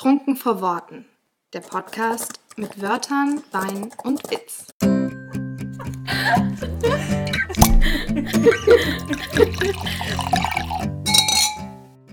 Trunken 0.00 0.34
vor 0.34 0.62
Worten. 0.62 1.04
Der 1.52 1.60
Podcast 1.60 2.40
mit 2.56 2.80
Wörtern, 2.80 3.42
Wein 3.52 3.90
und 4.02 4.22
Witz. 4.30 4.68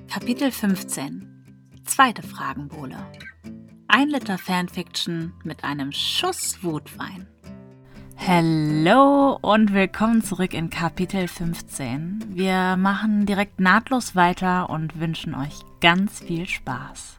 Kapitel 0.10 0.52
15 0.52 1.82
Zweite 1.86 2.24
Fragenbowle 2.24 2.98
Ein 3.88 4.10
Liter 4.10 4.38
Fanfiction 4.38 5.32
mit 5.46 5.64
einem 5.64 5.94
Schuss 5.94 6.62
Wutwein. 6.62 7.26
Hallo 8.18 9.40
und 9.42 9.72
willkommen 9.72 10.22
zurück 10.22 10.54
in 10.54 10.70
Kapitel 10.70 11.30
15. 11.30 12.36
Wir 12.36 12.76
machen 12.76 13.26
direkt 13.26 13.62
nahtlos 13.62 14.14
weiter 14.14 14.70
und 14.70 15.00
wünschen 15.00 15.34
euch 15.34 15.62
ganz 15.80 16.20
viel 16.20 16.50
Spaß. 16.50 17.17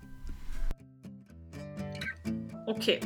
Okay. 2.69 3.01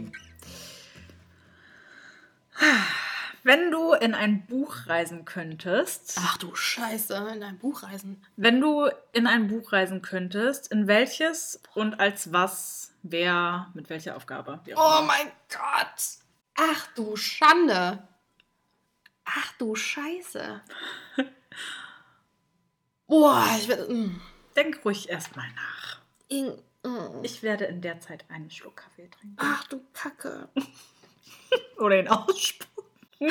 Wenn 3.45 3.71
du 3.71 3.93
in 3.93 4.15
ein 4.15 4.47
Buch 4.47 4.87
reisen 4.87 5.25
könntest, 5.25 6.17
Ach 6.21 6.37
du 6.39 6.55
Scheiße, 6.55 7.15
in 7.35 7.43
ein 7.43 7.59
Buch 7.59 7.83
reisen. 7.83 8.25
wenn 8.37 8.61
du 8.61 8.89
in 9.13 9.27
ein 9.27 9.49
Buch 9.49 9.73
reisen 9.73 10.01
könntest, 10.03 10.71
in 10.71 10.87
welches 10.87 11.61
und 11.75 11.99
als 11.99 12.33
was, 12.33 12.93
wer, 13.03 13.71
mit 13.75 13.89
welcher 13.91 14.17
Aufgabe? 14.17 14.61
Oh 14.77 15.03
mein 15.07 15.31
Gott. 15.49 16.19
Ach 16.57 16.87
du 16.95 17.17
Schande. 17.17 18.07
Ach 19.25 19.53
du 19.59 19.75
Scheiße. 19.75 20.61
Boah, 23.09 23.47
ich 23.59 23.69
werde. 23.69 23.93
mm, 23.93 24.21
Denk 24.57 24.85
ruhig 24.85 25.09
erstmal 25.09 25.49
nach. 25.55 25.99
ing- 26.29 26.57
mm. 26.57 26.63
Ich 27.23 27.43
werde 27.43 27.65
in 27.67 27.81
der 27.81 28.01
Zeit 28.01 28.25
einen 28.29 28.51
Schluck 28.51 28.77
Kaffee 28.77 29.09
trinken. 29.09 29.37
Ach 29.39 29.67
du 29.69 29.81
Kacke. 29.93 30.49
Oder 31.79 32.01
ihn 32.01 32.09
ausspucken. 32.09 32.85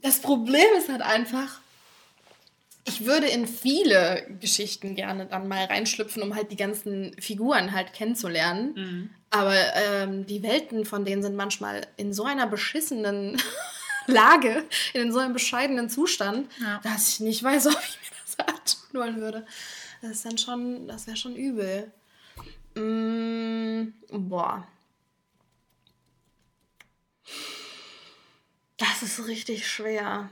Das 0.00 0.20
Problem 0.20 0.66
ist 0.78 0.88
halt 0.88 1.02
einfach, 1.02 1.58
ich 2.84 3.04
würde 3.04 3.26
in 3.26 3.46
viele 3.48 4.26
Geschichten 4.40 4.94
gerne 4.94 5.26
dann 5.26 5.48
mal 5.48 5.64
reinschlüpfen, 5.64 6.22
um 6.22 6.34
halt 6.34 6.50
die 6.52 6.56
ganzen 6.56 7.14
Figuren 7.20 7.72
halt 7.72 7.92
kennenzulernen. 7.92 8.74
Mhm. 8.74 9.10
Aber 9.30 9.56
ähm, 9.74 10.24
die 10.26 10.42
Welten 10.42 10.84
von 10.84 11.04
denen 11.04 11.22
sind 11.22 11.34
manchmal 11.36 11.86
in 11.96 12.12
so 12.14 12.24
einer 12.24 12.46
beschissenen 12.46 13.42
Lage, 14.06 14.64
in 14.94 15.12
so 15.12 15.18
einem 15.18 15.32
bescheidenen 15.34 15.90
Zustand, 15.90 16.48
Ja. 16.62 16.80
dass 16.84 17.08
ich 17.08 17.20
nicht 17.20 17.42
weiß, 17.42 17.66
ob 17.66 17.72
ich 17.82 17.98
mir 18.00 18.16
das 18.24 18.38
antun 18.38 19.00
wollen 19.00 19.16
würde. 19.20 19.46
Das 20.00 20.10
ist 20.12 20.24
dann 20.24 20.38
schon, 20.38 20.86
das 20.86 21.06
wäre 21.06 21.16
schon 21.16 21.34
übel. 21.34 21.92
Mm, 22.74 23.92
boah. 24.10 24.66
Das 28.76 29.02
ist 29.02 29.26
richtig 29.26 29.66
schwer. 29.66 30.30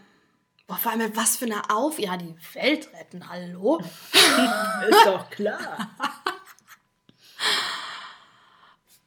Boah, 0.67 0.77
vor 0.77 0.92
allem, 0.92 1.17
was 1.17 1.36
für 1.36 1.47
eine 1.47 1.70
Auf... 1.70 1.98
Ja, 1.98 2.17
die 2.17 2.34
Welt 2.55 2.89
retten, 2.92 3.28
hallo? 3.28 3.78
Ist 4.89 5.06
doch 5.06 5.31
klar. 5.31 5.91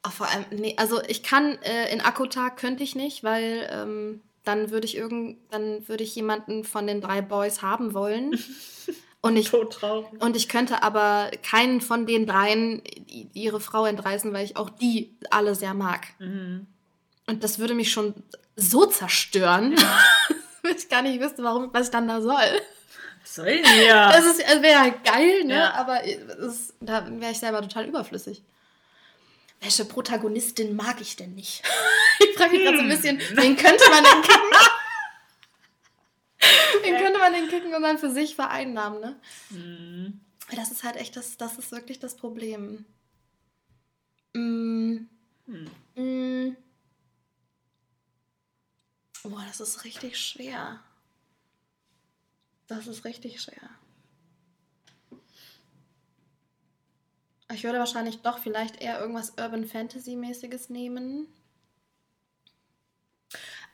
Vor 0.08 0.28
allem, 0.28 0.44
nee, 0.50 0.74
also 0.78 1.02
ich 1.08 1.22
kann 1.22 1.58
äh, 1.62 1.92
in 1.92 2.00
Akkutak 2.00 2.56
könnte 2.56 2.82
ich 2.82 2.94
nicht, 2.94 3.22
weil 3.22 3.68
ähm, 3.70 4.22
dann 4.44 4.70
würde 4.70 4.86
ich 4.86 4.96
irgend, 4.96 5.38
dann 5.50 5.86
würde 5.88 6.04
ich 6.04 6.14
jemanden 6.14 6.64
von 6.64 6.86
den 6.86 7.00
drei 7.00 7.20
Boys 7.20 7.62
haben 7.62 7.94
wollen. 7.94 8.32
Und 9.22 9.36
ich, 9.36 9.52
und 9.52 10.34
ich 10.34 10.48
könnte 10.48 10.82
aber 10.82 11.30
keinen 11.42 11.82
von 11.82 12.06
den 12.06 12.26
dreien 12.26 12.82
ihre 13.34 13.60
Frau 13.60 13.84
entreißen, 13.84 14.32
weil 14.32 14.46
ich 14.46 14.56
auch 14.56 14.70
die 14.70 15.14
alle 15.30 15.54
sehr 15.54 15.74
mag. 15.74 16.06
Mhm. 16.18 16.66
Und 17.26 17.44
das 17.44 17.58
würde 17.58 17.74
mich 17.74 17.92
schon 17.92 18.14
so 18.56 18.86
zerstören, 18.86 19.76
dass 20.62 20.84
ich 20.84 20.88
gar 20.88 21.02
nicht 21.02 21.20
wüsste, 21.20 21.42
warum, 21.42 21.68
was 21.72 21.86
ich 21.86 21.90
dann 21.90 22.08
da 22.08 22.22
soll. 22.22 22.60
Was 23.22 23.34
soll 23.34 23.46
denn 23.46 23.64
hier? 23.64 23.94
Das 24.12 24.38
wäre 24.62 24.80
halt 24.80 25.04
geil, 25.04 25.44
ne? 25.44 25.54
Ja. 25.54 25.74
Aber 25.74 26.02
ist, 26.02 26.74
da 26.80 27.06
wäre 27.10 27.32
ich 27.32 27.38
selber 27.38 27.60
total 27.60 27.86
überflüssig. 27.86 28.42
Welche 29.60 29.84
Protagonistin 29.84 30.74
mag 30.74 31.00
ich 31.00 31.16
denn 31.16 31.34
nicht? 31.34 31.62
Ich 32.22 32.36
frage 32.36 32.52
mich 32.52 32.64
gerade 32.64 32.76
so 32.76 32.82
ein 32.82 32.88
bisschen, 32.90 33.18
wen 33.18 33.56
könnte 33.56 33.82
man 33.88 34.04
denn 34.04 34.20
kicken? 34.20 34.50
wen 36.84 36.96
könnte 36.96 37.18
man 37.18 37.32
denn 37.32 37.48
kicken 37.48 37.74
und 37.74 37.82
dann 37.82 37.98
für 37.98 38.10
sich 38.10 38.34
vereinnahmen, 38.34 39.00
ne? 39.00 39.20
Mhm. 39.50 40.20
Das 40.54 40.70
ist 40.70 40.82
halt 40.82 40.96
echt, 40.96 41.16
das, 41.16 41.36
das 41.36 41.58
ist 41.58 41.70
wirklich 41.72 41.98
das 41.98 42.16
Problem. 42.16 42.84
Mm. 44.34 45.06
Hm. 45.46 45.70
Mm. 45.94 46.56
Boah, 49.22 49.44
das 49.46 49.60
ist 49.60 49.84
richtig 49.84 50.18
schwer. 50.18 50.80
Das 52.66 52.86
ist 52.86 53.04
richtig 53.04 53.40
schwer. 53.40 53.70
Ich 57.52 57.64
würde 57.64 57.80
wahrscheinlich 57.80 58.22
doch 58.22 58.38
vielleicht 58.38 58.80
eher 58.80 59.00
irgendwas 59.00 59.30
Urban 59.30 59.66
Fantasy-mäßiges 59.66 60.70
nehmen. 60.70 61.26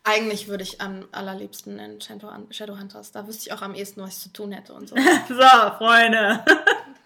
Eigentlich 0.09 0.47
würde 0.47 0.63
ich 0.63 0.81
am 0.81 1.05
allerliebsten 1.11 1.81
in 1.81 2.01
Shadow- 2.01 2.31
Shadowhunters. 2.53 3.11
Da 3.11 3.27
wüsste 3.27 3.49
ich 3.49 3.53
auch 3.53 3.61
am 3.63 3.75
ehesten, 3.75 4.01
was 4.01 4.17
ich 4.19 4.23
zu 4.23 4.33
tun 4.33 4.53
hätte 4.53 4.73
und 4.73 4.89
so. 4.89 4.95
So, 5.29 5.35
Freunde. 5.79 6.45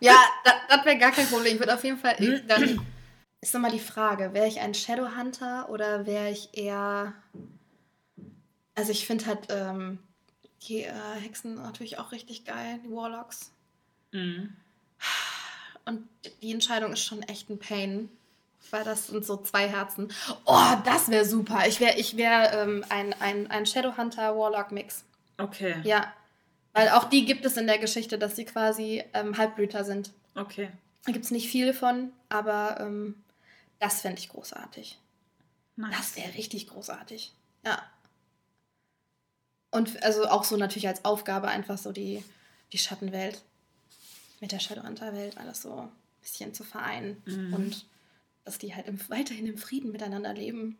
Ja, 0.02 0.16
das 0.70 0.84
wäre 0.86 0.96
gar 0.96 1.10
kein 1.10 1.26
Problem. 1.26 1.52
Ich 1.54 1.58
würde 1.60 1.74
auf 1.74 1.84
jeden 1.84 1.98
Fall. 1.98 2.14
Ich, 2.18 2.46
dann 2.46 2.80
ist 3.42 3.52
nochmal 3.52 3.70
die 3.70 3.78
Frage: 3.78 4.32
Wäre 4.32 4.46
ich 4.48 4.58
ein 4.60 4.72
Shadowhunter 4.72 5.68
oder 5.68 6.06
wäre 6.06 6.30
ich 6.30 6.48
eher. 6.56 7.12
Also, 8.74 8.92
ich 8.92 9.06
finde 9.06 9.26
halt 9.26 9.40
ähm, 9.50 9.98
die 10.62 10.84
äh, 10.84 10.92
Hexen 11.20 11.56
natürlich 11.56 11.98
auch 11.98 12.12
richtig 12.12 12.46
geil, 12.46 12.80
die 12.82 12.90
Warlocks. 12.90 13.52
Mhm. 14.12 14.56
Und 15.84 16.08
die 16.40 16.52
Entscheidung 16.52 16.94
ist 16.94 17.04
schon 17.04 17.22
echt 17.24 17.50
ein 17.50 17.58
Pain. 17.58 18.08
Weil 18.70 18.84
das 18.84 19.08
sind 19.08 19.24
so 19.24 19.36
zwei 19.38 19.68
Herzen. 19.68 20.12
Oh, 20.44 20.74
das 20.84 21.08
wäre 21.08 21.24
super. 21.24 21.66
Ich 21.66 21.80
wäre 21.80 21.98
ich 21.98 22.16
wär, 22.16 22.52
ähm, 22.52 22.84
ein, 22.88 23.14
ein, 23.20 23.50
ein 23.50 23.66
Shadowhunter-Warlock-Mix. 23.66 25.04
Okay. 25.38 25.76
Ja. 25.82 26.12
Weil 26.72 26.90
auch 26.90 27.04
die 27.04 27.24
gibt 27.24 27.44
es 27.44 27.56
in 27.56 27.66
der 27.66 27.78
Geschichte, 27.78 28.18
dass 28.18 28.36
sie 28.36 28.44
quasi 28.44 29.02
ähm, 29.12 29.36
Halbblüter 29.36 29.84
sind. 29.84 30.12
Okay. 30.36 30.70
Da 31.04 31.12
gibt 31.12 31.24
es 31.24 31.30
nicht 31.30 31.48
viele 31.48 31.74
von, 31.74 32.12
aber 32.28 32.78
ähm, 32.80 33.22
das 33.80 34.02
fände 34.02 34.18
ich 34.18 34.28
großartig. 34.28 34.98
Nice. 35.76 35.96
Das 35.96 36.16
wäre 36.16 36.34
richtig 36.34 36.68
großartig. 36.68 37.32
Ja. 37.64 37.82
Und 39.70 40.02
also 40.02 40.28
auch 40.28 40.44
so 40.44 40.56
natürlich 40.56 40.88
als 40.88 41.04
Aufgabe 41.04 41.48
einfach 41.48 41.78
so 41.78 41.90
die, 41.92 42.22
die 42.72 42.78
Schattenwelt 42.78 43.42
mit 44.40 44.52
der 44.52 44.60
Shadowhunter-Welt 44.60 45.38
alles 45.38 45.62
so 45.62 45.74
ein 45.74 45.88
bisschen 46.20 46.54
zu 46.54 46.64
vereinen. 46.64 47.22
Mhm. 47.24 47.54
Und 47.54 47.86
dass 48.44 48.58
die 48.58 48.74
halt 48.74 48.86
im, 48.86 48.98
weiterhin 49.10 49.46
im 49.46 49.58
Frieden 49.58 49.92
miteinander 49.92 50.32
leben. 50.32 50.78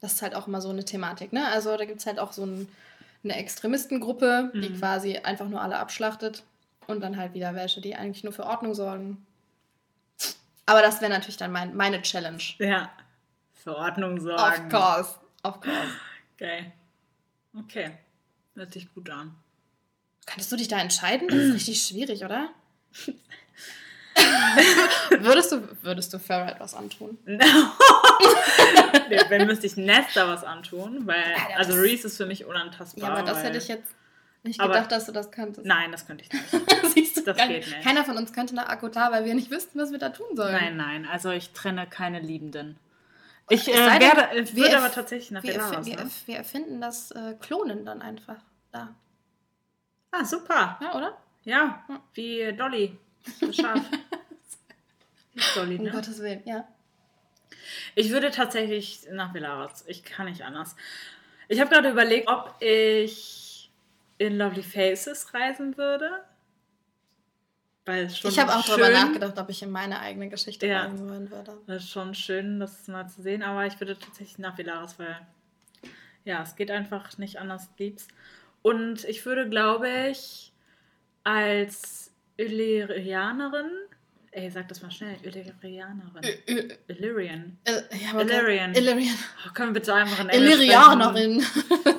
Das 0.00 0.14
ist 0.14 0.22
halt 0.22 0.34
auch 0.34 0.46
immer 0.48 0.60
so 0.60 0.70
eine 0.70 0.84
Thematik, 0.84 1.32
ne? 1.32 1.46
Also 1.48 1.76
da 1.76 1.84
gibt 1.84 2.00
es 2.00 2.06
halt 2.06 2.18
auch 2.18 2.32
so 2.32 2.44
ein, 2.44 2.68
eine 3.22 3.36
Extremistengruppe, 3.36 4.50
die 4.54 4.68
Mhm. 4.70 4.78
quasi 4.78 5.16
einfach 5.18 5.48
nur 5.48 5.60
alle 5.62 5.78
abschlachtet. 5.78 6.42
Und 6.86 7.00
dann 7.00 7.16
halt 7.16 7.32
wieder 7.32 7.54
welche, 7.54 7.80
die 7.80 7.94
eigentlich 7.96 8.24
nur 8.24 8.32
für 8.34 8.44
Ordnung 8.44 8.74
sorgen. 8.74 9.24
Aber 10.66 10.82
das 10.82 11.00
wäre 11.00 11.10
natürlich 11.10 11.38
dann 11.38 11.50
mein, 11.52 11.74
meine 11.74 12.02
Challenge. 12.02 12.42
Ja. 12.58 12.90
Für 13.54 13.74
Ordnung 13.76 14.20
sorgen. 14.20 14.66
Of 14.66 14.68
course. 14.70 15.14
Of 15.42 15.60
course. 15.62 15.92
Geil. 16.36 16.72
Okay. 17.58 17.92
Hört 18.54 18.72
sich 18.74 18.92
gut 18.92 19.08
an. 19.08 19.34
Könntest 20.26 20.52
du 20.52 20.56
dich 20.56 20.68
da 20.68 20.78
entscheiden? 20.78 21.28
Das 21.28 21.38
ist 21.38 21.54
richtig 21.54 21.82
schwierig, 21.82 22.22
oder? 22.24 22.50
würdest, 25.20 25.52
du, 25.52 25.68
würdest 25.82 26.12
du 26.12 26.18
Farrah 26.18 26.50
etwas 26.50 26.74
antun? 26.74 27.18
nee, 27.26 27.36
wenn 29.28 29.46
müsste 29.46 29.66
ich 29.66 29.76
Nesta 29.76 30.28
was 30.28 30.44
antun, 30.44 31.06
weil, 31.06 31.16
Alter, 31.16 31.58
also 31.58 31.72
was- 31.72 31.80
Reese 31.82 32.06
ist 32.06 32.16
für 32.16 32.26
mich 32.26 32.44
unantastbar. 32.44 33.08
Ja, 33.08 33.14
aber 33.16 33.22
das 33.26 33.38
weil, 33.38 33.46
hätte 33.46 33.58
ich 33.58 33.68
jetzt 33.68 33.92
nicht 34.42 34.60
Aber- 34.60 34.74
gedacht, 34.74 34.92
dass 34.92 35.06
du 35.06 35.12
das 35.12 35.30
könntest. 35.30 35.66
Nein, 35.66 35.90
das 35.92 36.06
könnte 36.06 36.24
ich 36.24 36.32
nicht. 36.32 36.44
Siehst 36.94 37.16
du, 37.16 37.22
das 37.22 37.36
kein- 37.36 37.48
geht 37.48 37.66
nicht. 37.66 37.82
Keiner 37.82 38.04
von 38.04 38.16
uns 38.16 38.32
könnte 38.32 38.54
nach 38.54 38.68
Akutar, 38.68 39.10
weil 39.12 39.24
wir 39.24 39.34
nicht 39.34 39.50
wüssten, 39.50 39.78
was 39.80 39.90
wir 39.90 39.98
da 39.98 40.10
tun 40.10 40.36
sollen. 40.36 40.52
Nein, 40.52 40.76
nein, 40.76 41.08
also 41.10 41.30
ich 41.30 41.50
trenne 41.52 41.86
keine 41.86 42.20
Liebenden. 42.20 42.78
Ich 43.50 43.68
äh, 43.68 43.72
denn, 43.72 44.00
werde, 44.00 44.38
ich 44.40 44.54
wir 44.56 44.64
würde 44.64 44.78
aber 44.78 44.90
tatsächlich 44.90 45.30
nach 45.32 45.42
Wir, 45.42 45.52
Belarus, 45.54 45.84
wir, 45.84 45.96
ne? 45.96 46.10
wir 46.26 46.36
erfinden 46.36 46.80
das 46.80 47.10
äh, 47.10 47.34
Klonen 47.40 47.84
dann 47.84 48.00
einfach 48.00 48.36
da. 48.72 48.94
Ah, 50.12 50.24
super. 50.24 50.78
Ja, 50.80 50.94
oder? 50.94 51.18
Ja. 51.42 51.84
wie 52.14 52.52
Dolly. 52.56 52.96
Die 53.40 53.46
ist 55.38 55.56
Dolly, 55.56 55.76
Um 55.78 55.84
ne? 55.84 55.90
Gottes 55.90 56.18
Willen, 56.20 56.42
ja. 56.44 56.66
Ich 57.94 58.10
würde 58.10 58.30
tatsächlich 58.30 59.06
nach 59.10 59.32
Belarus. 59.32 59.84
Ich 59.86 60.04
kann 60.04 60.26
nicht 60.26 60.42
anders. 60.42 60.76
Ich 61.48 61.60
habe 61.60 61.70
gerade 61.70 61.90
überlegt, 61.90 62.28
ob 62.28 62.54
ich 62.60 63.70
in 64.18 64.38
Lovely 64.38 64.62
Faces 64.62 65.32
reisen 65.34 65.76
würde. 65.76 66.24
Weil 67.84 68.08
schon 68.08 68.30
Ich 68.30 68.38
habe 68.38 68.54
auch 68.54 68.64
schön, 68.64 68.78
darüber 68.80 68.90
nachgedacht, 68.90 69.38
ob 69.38 69.50
ich 69.50 69.62
in 69.62 69.70
meine 69.70 70.00
eigene 70.00 70.28
Geschichte 70.28 70.66
Ja. 70.66 70.86
reisen 70.86 71.08
wollen 71.08 71.30
würde. 71.30 71.58
Das 71.66 71.82
ist 71.84 71.90
schon 71.90 72.14
schön, 72.14 72.58
das 72.60 72.88
mal 72.88 73.06
zu 73.08 73.20
sehen, 73.22 73.42
aber 73.42 73.66
ich 73.66 73.78
würde 73.78 73.98
tatsächlich 73.98 74.38
nach 74.38 74.56
Vilaris, 74.56 74.98
weil 74.98 75.20
ja, 76.24 76.42
es 76.42 76.56
geht 76.56 76.70
einfach 76.70 77.18
nicht 77.18 77.38
anders, 77.38 77.68
liebst. 77.76 78.10
Und 78.62 79.04
ich 79.04 79.26
würde, 79.26 79.48
glaube 79.50 79.90
ich, 80.10 80.52
als 81.22 82.10
Illyrianerin, 82.36 83.70
ey, 84.32 84.50
sag 84.50 84.68
das 84.68 84.82
mal 84.82 84.90
schnell, 84.90 85.16
Illyrianerin. 85.22 86.22
Ä- 86.22 86.78
Illyrian. 86.88 87.58
Ja, 87.66 88.20
Illyrian. 88.20 88.74
Illyrian. 88.74 89.14
Oh, 89.46 89.52
können 89.52 89.70
wir 89.74 89.80
bitte 89.80 89.94
einfach 89.94 90.20
in 90.20 90.28
Englisch 90.30 90.54
Illyrianerin. 90.54 91.44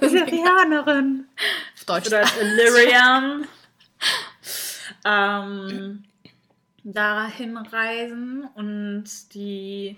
Illyrianerin. 0.02 1.28
Auf 1.78 1.86
Deutsch. 1.86 2.08
Oder 2.08 2.24
Illyrian. 2.42 3.48
ähm, 5.06 6.04
dahin 6.84 7.58
reisen 7.58 8.48
und 8.56 9.06
die 9.34 9.98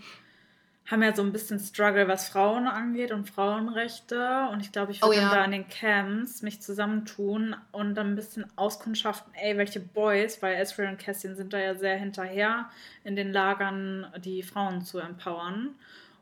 haben 0.89 1.03
ja 1.03 1.13
so 1.13 1.21
ein 1.21 1.33
bisschen 1.33 1.59
Struggle, 1.59 2.07
was 2.07 2.29
Frauen 2.29 2.65
angeht 2.65 3.11
und 3.11 3.29
Frauenrechte. 3.29 4.47
Und 4.51 4.61
ich 4.61 4.71
glaube, 4.71 4.93
ich 4.93 5.03
Oh 5.03 5.07
würde 5.07 5.19
dann 5.21 5.29
ja. 5.31 5.35
da 5.35 5.43
in 5.45 5.51
den 5.51 5.67
Camps 5.67 6.41
mich 6.41 6.61
zusammentun 6.61 7.55
und 7.73 7.95
dann 7.95 8.11
ein 8.11 8.15
bisschen 8.15 8.45
auskundschaften, 8.55 9.33
ey, 9.35 9.57
welche 9.57 9.81
Boys, 9.81 10.41
weil 10.41 10.55
Ezreal 10.55 10.89
und 10.91 10.97
Cassian 10.99 11.35
sind 11.35 11.51
da 11.51 11.59
ja 11.59 11.75
sehr 11.75 11.97
hinterher, 11.97 12.69
in 13.03 13.17
den 13.17 13.33
Lagern 13.33 14.07
die 14.23 14.43
Frauen 14.43 14.81
zu 14.81 14.99
empowern. 14.99 15.75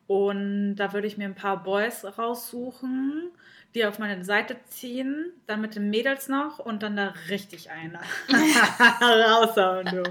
Und 0.07 0.75
da 0.77 0.93
würde 0.93 1.07
ich 1.07 1.17
mir 1.17 1.25
ein 1.25 1.35
paar 1.35 1.61
Boys 1.63 2.03
raussuchen, 2.17 3.29
die 3.75 3.85
auf 3.85 3.99
meine 3.99 4.23
Seite 4.25 4.55
ziehen, 4.69 5.31
dann 5.47 5.61
mit 5.61 5.75
den 5.75 5.89
Mädels 5.91 6.27
noch 6.27 6.57
und 6.59 6.81
dann 6.81 6.95
da 6.95 7.13
richtig 7.29 7.69
eine 7.69 7.99
raushauen, 9.01 9.85
du. 9.85 10.03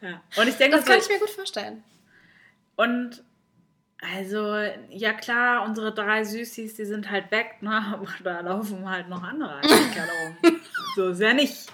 Ja. 0.00 0.20
Und 0.36 0.48
ich 0.48 0.56
denke, 0.56 0.76
Das 0.76 0.86
kann 0.86 0.98
ich 0.98 1.08
mir 1.08 1.18
gut 1.20 1.30
vorstellen. 1.30 1.84
und 2.76 3.22
also, 4.00 4.54
ja 4.90 5.12
klar, 5.12 5.64
unsere 5.64 5.92
drei 5.92 6.24
Süßis, 6.24 6.74
die 6.74 6.84
sind 6.84 7.10
halt 7.10 7.30
weg, 7.30 7.56
ne? 7.60 7.98
Aber 7.98 8.06
da 8.22 8.40
laufen 8.40 8.88
halt 8.88 9.08
noch 9.08 9.22
andere 9.22 9.60
Kerle 9.60 10.12
rum. 10.42 10.60
So 10.94 11.08
ist 11.10 11.20
ja 11.20 11.32
nicht. 11.32 11.66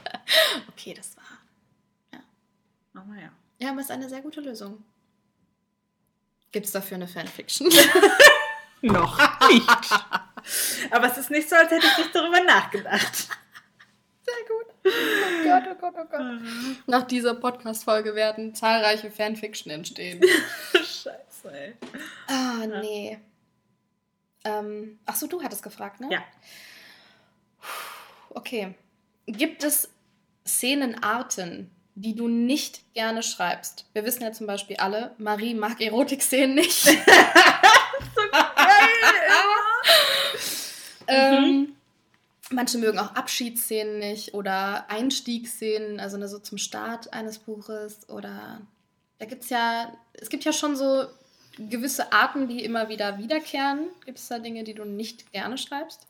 Okay, 0.69 0.95
das 0.95 1.17
war. 1.17 1.25
Aber 2.95 3.15
ja. 3.21 3.31
Ja, 3.59 3.71
aber 3.71 3.81
es 3.81 3.87
ist 3.87 3.93
eine 3.93 4.09
sehr 4.09 4.21
gute 4.21 4.41
Lösung. 4.41 4.85
Gibt 6.53 6.67
es 6.67 6.73
dafür 6.73 6.97
eine 6.97 7.09
Fanfiction? 7.09 7.69
Noch 8.83 9.19
nicht. 9.49 9.91
Aber 10.91 11.07
es 11.07 11.17
ist 11.17 11.31
nicht 11.31 11.49
so, 11.49 11.57
als 11.57 11.71
hätte 11.71 11.87
ich 11.87 11.99
nicht 11.99 12.15
darüber 12.15 12.43
nachgedacht. 12.43 13.29
Sehr 14.23 14.35
gut. 14.49 14.75
Oh 14.87 15.45
Gott, 15.45 15.63
oh 15.71 15.75
Gott, 15.81 15.95
oh 15.97 16.05
Gott. 16.11 16.41
Nach 16.87 17.03
dieser 17.05 17.35
Podcast-Folge 17.35 18.15
werden 18.15 18.55
zahlreiche 18.55 19.11
Fanfiction 19.11 19.73
entstehen. 19.73 20.21
Ey. 21.53 21.75
Ah, 22.27 22.67
nee. 22.67 23.19
Ähm, 24.45 24.99
ach 25.07 25.17
so, 25.17 25.27
du 25.27 25.43
hattest 25.43 25.63
gefragt, 25.63 26.01
ne? 26.01 26.09
Ja. 26.11 26.23
Okay. 28.31 28.75
Gibt 29.27 29.65
es 29.65 29.91
Szenenarten, 30.47 31.71
die 31.95 32.15
du 32.15 32.29
nicht 32.29 32.95
gerne 32.95 33.23
schreibst? 33.23 33.87
Wir 33.93 34.05
wissen 34.05 34.23
ja 34.23 34.33
zum 34.33 34.47
Beispiel 34.47 34.77
alle, 34.77 35.15
Marie 35.19 35.55
mag 35.55 35.81
Erotik-Szenen 35.81 36.57
nicht. 36.57 36.87
ähm, 41.07 41.77
manche 42.51 42.79
mögen 42.79 42.99
auch 42.99 43.15
Abschiedsszenen 43.15 43.99
nicht 43.99 44.35
oder 44.35 44.91
Einstiegsszenen, 44.91 46.01
also 46.01 46.17
ne, 46.17 46.29
so 46.29 46.39
zum 46.39 46.59
Start 46.59 47.13
eines 47.13 47.39
Buches 47.39 48.09
oder 48.09 48.61
da 49.19 49.27
gibt 49.27 49.45
es 49.45 49.51
ja, 49.51 49.93
es 50.15 50.29
gibt 50.29 50.45
ja 50.45 50.53
schon 50.53 50.77
so 50.77 51.07
gewisse 51.57 52.13
Arten, 52.13 52.49
die 52.49 52.65
immer 52.65 52.89
wieder 52.89 53.19
wiederkehren. 53.19 53.89
Gibt 54.05 54.19
es 54.19 54.29
da 54.29 54.39
Dinge, 54.39 54.65
die 54.65 54.75
du 54.75 54.85
nicht 54.85 55.33
gerne 55.33 55.59
schreibst? 55.59 56.07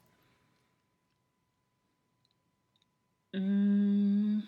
Mm. 3.33 4.41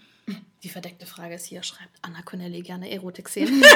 Die 0.62 0.68
verdeckte 0.68 1.06
Frage 1.06 1.34
ist 1.34 1.46
hier, 1.46 1.62
schreibt 1.62 1.96
Anna 2.02 2.22
Connelly 2.22 2.62
gerne 2.62 2.90
Erotik-Szenen? 2.90 3.62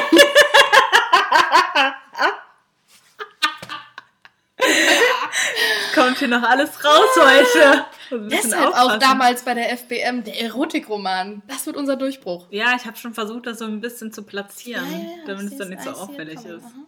Kommt 5.94 6.18
hier 6.18 6.28
noch 6.28 6.42
alles 6.42 6.84
raus 6.84 7.08
heute. 7.16 7.84
Deshalb 8.28 8.72
auch 8.72 8.78
aufpassen. 8.78 9.00
damals 9.00 9.42
bei 9.42 9.54
der 9.54 9.76
FBM 9.76 10.24
der 10.24 10.40
Erotikroman. 10.40 11.42
Das 11.46 11.66
wird 11.66 11.76
unser 11.76 11.96
Durchbruch. 11.96 12.46
Ja, 12.50 12.74
ich 12.76 12.84
habe 12.86 12.96
schon 12.96 13.14
versucht, 13.14 13.46
das 13.46 13.58
so 13.58 13.66
ein 13.66 13.80
bisschen 13.80 14.12
zu 14.12 14.22
platzieren, 14.22 14.86
damit 15.26 15.46
ich 15.46 15.52
es 15.52 15.58
dann 15.58 15.68
nicht 15.68 15.82
so 15.82 15.90
auffällig 15.90 16.44
ist. 16.44 16.64
Aha. 16.64 16.86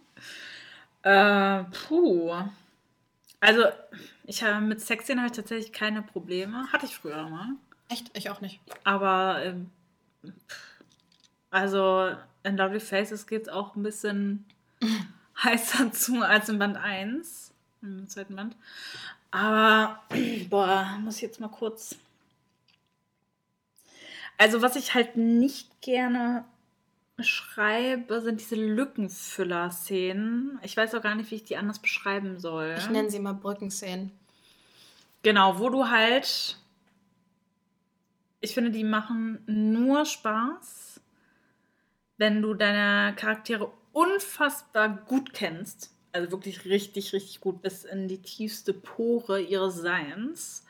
Äh, 1.03 1.65
puh. 1.65 2.33
Also, 3.41 3.65
ich 4.25 4.43
habe 4.43 4.61
mit 4.65 4.81
Sexszenen 4.81 5.23
habe 5.23 5.33
ich 5.33 5.37
tatsächlich 5.37 5.73
keine 5.73 6.03
Probleme. 6.03 6.71
Hatte 6.73 6.87
ich 6.87 6.97
früher 6.97 7.29
mal. 7.29 7.49
Echt? 7.89 8.17
Ich 8.17 8.31
auch 8.31 8.41
nicht. 8.41 8.61
Aber, 8.85 9.43
ähm, 9.45 9.71
also, 11.51 12.15
in 12.45 12.57
Lovely 12.57 12.81
Faces 12.81 13.27
geht 13.27 13.43
es 13.43 13.49
auch 13.49 13.75
ein 13.75 13.83
bisschen 13.83 14.45
heißer 15.43 15.93
zu 15.93 16.23
als 16.23 16.49
in 16.49 16.59
Band 16.59 16.77
1. 16.77 17.53
Im 17.83 18.09
zweiten 18.09 18.37
Band. 18.37 18.57
Aber, 19.33 20.01
boah, 20.51 20.99
muss 21.01 21.17
ich 21.17 21.23
jetzt 21.23 21.41
mal 21.41 21.49
kurz. 21.49 21.97
Also, 24.39 24.63
was 24.63 24.77
ich 24.77 24.95
halt 24.95 25.17
nicht 25.17 25.83
gerne 25.83 26.45
schreibe, 27.21 28.21
sind 28.21 28.41
diese 28.41 28.57
Lückenfüller-Szenen. 28.57 30.59
Ich 30.63 30.77
weiß 30.77 30.95
auch 30.95 31.03
gar 31.03 31.15
nicht, 31.15 31.31
wie 31.31 31.37
ich 31.37 31.45
die 31.45 31.57
anders 31.57 31.79
beschreiben 31.79 32.39
soll. 32.39 32.75
Ich 32.79 32.89
nenne 32.89 33.11
sie 33.11 33.21
mal 33.21 33.35
Brückenszenen. 33.35 34.13
Genau, 35.23 35.59
wo 35.59 35.69
du 35.69 35.89
halt. 35.89 36.59
Ich 38.41 38.55
finde, 38.55 38.71
die 38.71 38.85
machen 38.85 39.43
nur 39.47 40.05
Spaß, 40.05 41.01
wenn 42.17 42.43
du 42.43 42.55
deine 42.55 43.15
Charaktere 43.15 43.73
unfassbar 43.93 44.89
gut 44.89 45.33
kennst. 45.33 45.95
Also 46.13 46.33
wirklich 46.33 46.65
richtig, 46.65 47.13
richtig 47.13 47.41
gut 47.41 47.63
bis 47.63 47.85
in 47.85 48.09
die 48.09 48.21
tiefste 48.21 48.75
Pore 48.75 49.41
ihres 49.41 49.77
Seins. 49.77 50.65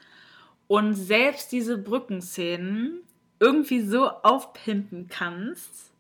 Und 0.69 0.95
selbst 0.95 1.53
diese 1.53 1.79
Brückenszenen 1.79 3.01
irgendwie 3.41 3.81
so 3.81 4.09
aufpimpen 4.09 5.09
kannst. 5.09 5.92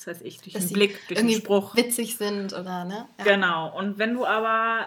Was 0.00 0.06
weiß 0.06 0.22
ich, 0.22 0.40
durch 0.40 0.54
Dass 0.54 0.68
den 0.68 0.72
Blick, 0.72 0.98
durch 1.08 1.20
den 1.20 1.30
Spruch. 1.30 1.76
witzig 1.76 2.16
sind 2.16 2.54
oder, 2.54 2.86
ne? 2.86 3.06
Ja. 3.18 3.24
Genau. 3.24 3.76
Und 3.76 3.98
wenn 3.98 4.14
du 4.14 4.24
aber 4.24 4.86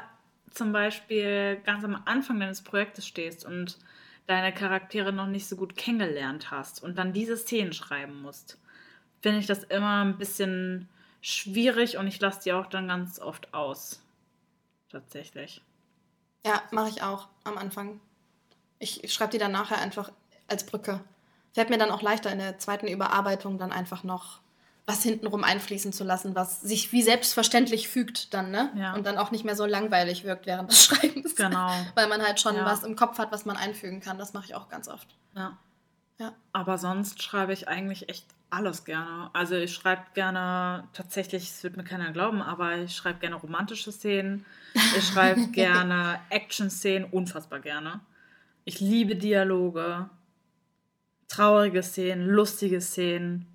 zum 0.49 0.71
Beispiel 0.71 1.61
ganz 1.65 1.83
am 1.83 2.01
Anfang 2.05 2.39
deines 2.39 2.63
Projektes 2.63 3.05
stehst 3.05 3.45
und 3.45 3.77
deine 4.25 4.51
Charaktere 4.51 5.13
noch 5.13 5.27
nicht 5.27 5.47
so 5.47 5.55
gut 5.55 5.75
kennengelernt 5.75 6.49
hast 6.49 6.81
und 6.81 6.97
dann 6.97 7.13
diese 7.13 7.37
Szenen 7.37 7.73
schreiben 7.73 8.23
musst, 8.23 8.57
finde 9.21 9.37
ich 9.39 9.45
das 9.45 9.63
immer 9.65 10.03
ein 10.03 10.17
bisschen 10.17 10.89
schwierig 11.21 11.97
und 11.97 12.07
ich 12.07 12.19
lasse 12.19 12.41
die 12.43 12.53
auch 12.53 12.65
dann 12.65 12.87
ganz 12.87 13.19
oft 13.19 13.53
aus. 13.53 14.01
Tatsächlich. 14.89 15.61
Ja, 16.43 16.61
mache 16.71 16.89
ich 16.89 17.03
auch 17.03 17.27
am 17.43 17.57
Anfang. 17.57 17.99
Ich, 18.79 19.03
ich 19.03 19.13
schreibe 19.13 19.31
die 19.31 19.37
dann 19.37 19.51
nachher 19.51 19.77
einfach 19.77 20.11
als 20.47 20.65
Brücke. 20.65 21.01
Fällt 21.53 21.69
mir 21.69 21.77
dann 21.77 21.91
auch 21.91 22.01
leichter 22.01 22.31
in 22.31 22.39
der 22.39 22.57
zweiten 22.57 22.87
Überarbeitung 22.87 23.59
dann 23.59 23.71
einfach 23.71 24.03
noch 24.03 24.42
was 24.85 25.03
hintenrum 25.03 25.43
einfließen 25.45 25.93
zu 25.93 26.03
lassen, 26.03 26.35
was 26.35 26.59
sich 26.61 26.91
wie 26.91 27.01
selbstverständlich 27.01 27.87
fügt 27.87 28.33
dann, 28.33 28.51
ne? 28.51 28.69
Ja. 28.75 28.93
Und 28.93 29.05
dann 29.05 29.17
auch 29.17 29.31
nicht 29.31 29.45
mehr 29.45 29.55
so 29.55 29.65
langweilig 29.65 30.23
wirkt 30.25 30.45
während 30.45 30.71
des 30.71 30.83
Schreibens. 30.85 31.35
Genau. 31.35 31.71
Weil 31.95 32.07
man 32.07 32.21
halt 32.21 32.39
schon 32.41 32.55
Ja. 32.55 32.65
was 32.65 32.83
im 32.83 32.95
Kopf 32.95 33.17
hat, 33.17 33.31
was 33.31 33.45
man 33.45 33.55
einfügen 33.55 34.01
kann. 34.01 34.17
Das 34.17 34.33
mache 34.33 34.45
ich 34.45 34.55
auch 34.55 34.67
ganz 34.69 34.87
oft. 34.89 35.07
Ja. 35.35 35.57
Ja. 36.19 36.33
Aber 36.51 36.77
sonst 36.77 37.23
schreibe 37.23 37.53
ich 37.53 37.67
eigentlich 37.67 38.09
echt 38.09 38.25
alles 38.49 38.83
gerne. 38.85 39.29
Also 39.33 39.55
ich 39.55 39.73
schreibe 39.73 40.03
gerne, 40.13 40.87
tatsächlich, 40.93 41.49
es 41.49 41.63
wird 41.63 41.75
mir 41.75 41.83
keiner 41.83 42.11
glauben, 42.11 42.41
aber 42.41 42.75
ich 42.77 42.95
schreibe 42.95 43.19
gerne 43.19 43.35
romantische 43.37 43.91
Szenen. 43.91 44.45
Ich 44.97 45.07
schreibe 45.07 45.47
gerne 45.51 46.19
Action-Szenen, 46.29 47.05
unfassbar 47.09 47.59
gerne. 47.61 48.01
Ich 48.65 48.79
liebe 48.79 49.15
Dialoge, 49.15 50.07
traurige 51.27 51.81
Szenen, 51.81 52.27
lustige 52.27 52.79
Szenen. 52.79 53.47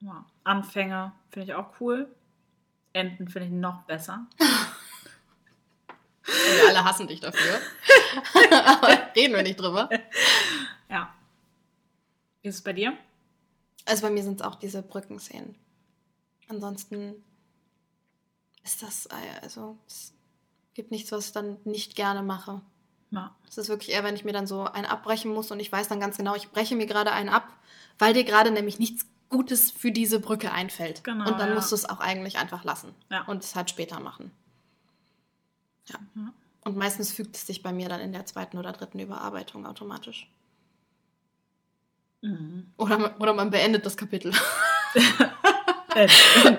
Ja. 0.00 0.24
Anfänge 0.44 1.12
finde 1.30 1.46
ich 1.46 1.54
auch 1.54 1.80
cool. 1.80 2.14
Enden 2.92 3.28
finde 3.28 3.48
ich 3.48 3.52
noch 3.52 3.82
besser. 3.82 4.26
Wir 6.26 6.68
alle 6.68 6.84
hassen 6.84 7.06
dich 7.06 7.20
dafür. 7.20 7.60
Aber 8.50 8.88
reden 9.16 9.34
wir 9.34 9.42
nicht 9.42 9.60
drüber. 9.60 9.88
Ja. 10.88 11.14
Wie 12.42 12.48
ist 12.48 12.56
es 12.56 12.62
bei 12.62 12.72
dir? 12.72 12.96
Also 13.84 14.02
bei 14.02 14.10
mir 14.10 14.22
sind 14.22 14.40
es 14.40 14.46
auch 14.46 14.56
diese 14.56 14.82
Brückenszenen. 14.82 15.54
Ansonsten 16.48 17.22
ist 18.64 18.82
das, 18.82 19.06
äh, 19.06 19.40
also 19.42 19.78
es 19.86 20.12
gibt 20.74 20.90
nichts, 20.90 21.12
was 21.12 21.26
ich 21.26 21.32
dann 21.32 21.58
nicht 21.64 21.94
gerne 21.94 22.22
mache. 22.22 22.60
Ja. 23.10 23.36
Es 23.48 23.56
ist 23.56 23.68
wirklich 23.68 23.90
eher, 23.90 24.04
wenn 24.04 24.16
ich 24.16 24.24
mir 24.24 24.32
dann 24.32 24.46
so 24.46 24.64
einen 24.64 24.86
abbrechen 24.86 25.32
muss 25.32 25.50
und 25.50 25.60
ich 25.60 25.70
weiß 25.70 25.88
dann 25.88 26.00
ganz 26.00 26.16
genau, 26.16 26.34
ich 26.34 26.50
breche 26.50 26.74
mir 26.74 26.86
gerade 26.86 27.12
einen 27.12 27.28
ab, 27.28 27.48
weil 27.98 28.14
dir 28.14 28.24
gerade 28.24 28.50
nämlich 28.50 28.78
nichts 28.78 29.06
Gutes 29.28 29.70
für 29.70 29.90
diese 29.90 30.20
Brücke 30.20 30.52
einfällt. 30.52 31.02
Genau, 31.04 31.28
und 31.28 31.38
dann 31.40 31.48
ja. 31.50 31.54
musst 31.54 31.72
du 31.72 31.74
es 31.74 31.88
auch 31.88 32.00
eigentlich 32.00 32.38
einfach 32.38 32.64
lassen 32.64 32.94
Ja. 33.10 33.22
und 33.24 33.42
es 33.42 33.54
halt 33.56 33.68
später 33.70 33.98
machen. 34.00 34.30
Ja. 35.88 35.98
Ja. 36.14 36.32
Und 36.64 36.76
meistens 36.76 37.12
fügt 37.12 37.36
es 37.36 37.46
sich 37.46 37.62
bei 37.62 37.72
mir 37.72 37.88
dann 37.88 38.00
in 38.00 38.12
der 38.12 38.26
zweiten 38.26 38.58
oder 38.58 38.72
dritten 38.72 38.98
Überarbeitung 38.98 39.66
automatisch. 39.66 40.28
Mhm. 42.22 42.72
Oder, 42.76 42.98
man- 42.98 43.16
oder 43.16 43.34
man 43.34 43.50
beendet 43.50 43.84
das 43.86 43.96
Kapitel. 43.96 44.32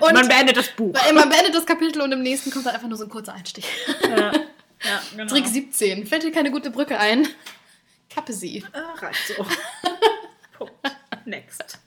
man 0.14 0.26
beendet 0.28 0.56
das 0.56 0.68
Buch. 0.74 0.92
Man 1.14 1.28
beendet 1.28 1.54
das 1.54 1.64
Kapitel 1.64 2.02
und 2.02 2.10
im 2.10 2.22
nächsten 2.22 2.50
kommt 2.50 2.66
dann 2.66 2.74
einfach 2.74 2.88
nur 2.88 2.98
so 2.98 3.04
ein 3.04 3.10
kurzer 3.10 3.34
Einstieg. 3.34 3.64
Ja, 4.02 4.32
ja 4.32 5.02
genau. 5.16 5.26
Trick 5.26 5.46
17. 5.46 6.06
Fällt 6.06 6.24
dir 6.24 6.32
keine 6.32 6.50
gute 6.50 6.70
Brücke 6.72 6.98
ein? 6.98 7.28
Kappe 8.10 8.32
sie. 8.32 8.64
Äh, 8.72 8.78
reicht 9.04 9.28
so. 9.28 9.46
Punkt. 10.58 10.74
Next. 11.24 11.78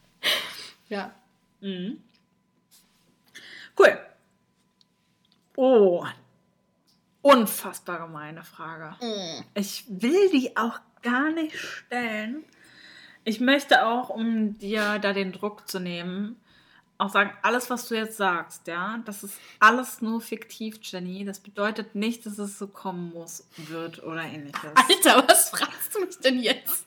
Ja. 0.92 1.14
Mhm. 1.62 2.04
Cool. 3.80 3.98
Oh. 5.56 6.06
Unfassbar 7.22 8.00
gemeine 8.08 8.44
Frage. 8.44 8.98
Mm. 9.00 9.44
Ich 9.54 9.86
will 9.88 10.30
die 10.32 10.58
auch 10.58 10.80
gar 11.02 11.32
nicht 11.32 11.58
stellen. 11.58 12.44
Ich 13.24 13.40
möchte 13.40 13.86
auch, 13.86 14.10
um 14.10 14.58
dir 14.58 15.00
da 15.00 15.14
den 15.14 15.32
Druck 15.32 15.70
zu 15.70 15.80
nehmen, 15.80 16.36
auch 16.98 17.10
sagen, 17.10 17.32
alles, 17.42 17.70
was 17.70 17.88
du 17.88 17.96
jetzt 17.96 18.18
sagst, 18.18 18.68
ja, 18.68 19.00
das 19.06 19.24
ist 19.24 19.40
alles 19.60 20.02
nur 20.02 20.20
fiktiv, 20.20 20.78
Jenny. 20.82 21.24
Das 21.24 21.40
bedeutet 21.40 21.96
nicht, 21.96 22.26
dass 22.26 22.38
es 22.38 22.60
so 22.60 22.68
kommen 22.68 23.14
muss, 23.14 23.48
wird 23.56 24.04
oder 24.04 24.24
ähnliches. 24.24 24.72
Alter, 24.76 25.26
was 25.26 25.52
fragst 25.52 25.96
du 25.96 26.02
mich 26.02 26.20
denn 26.20 26.42
jetzt? 26.42 26.86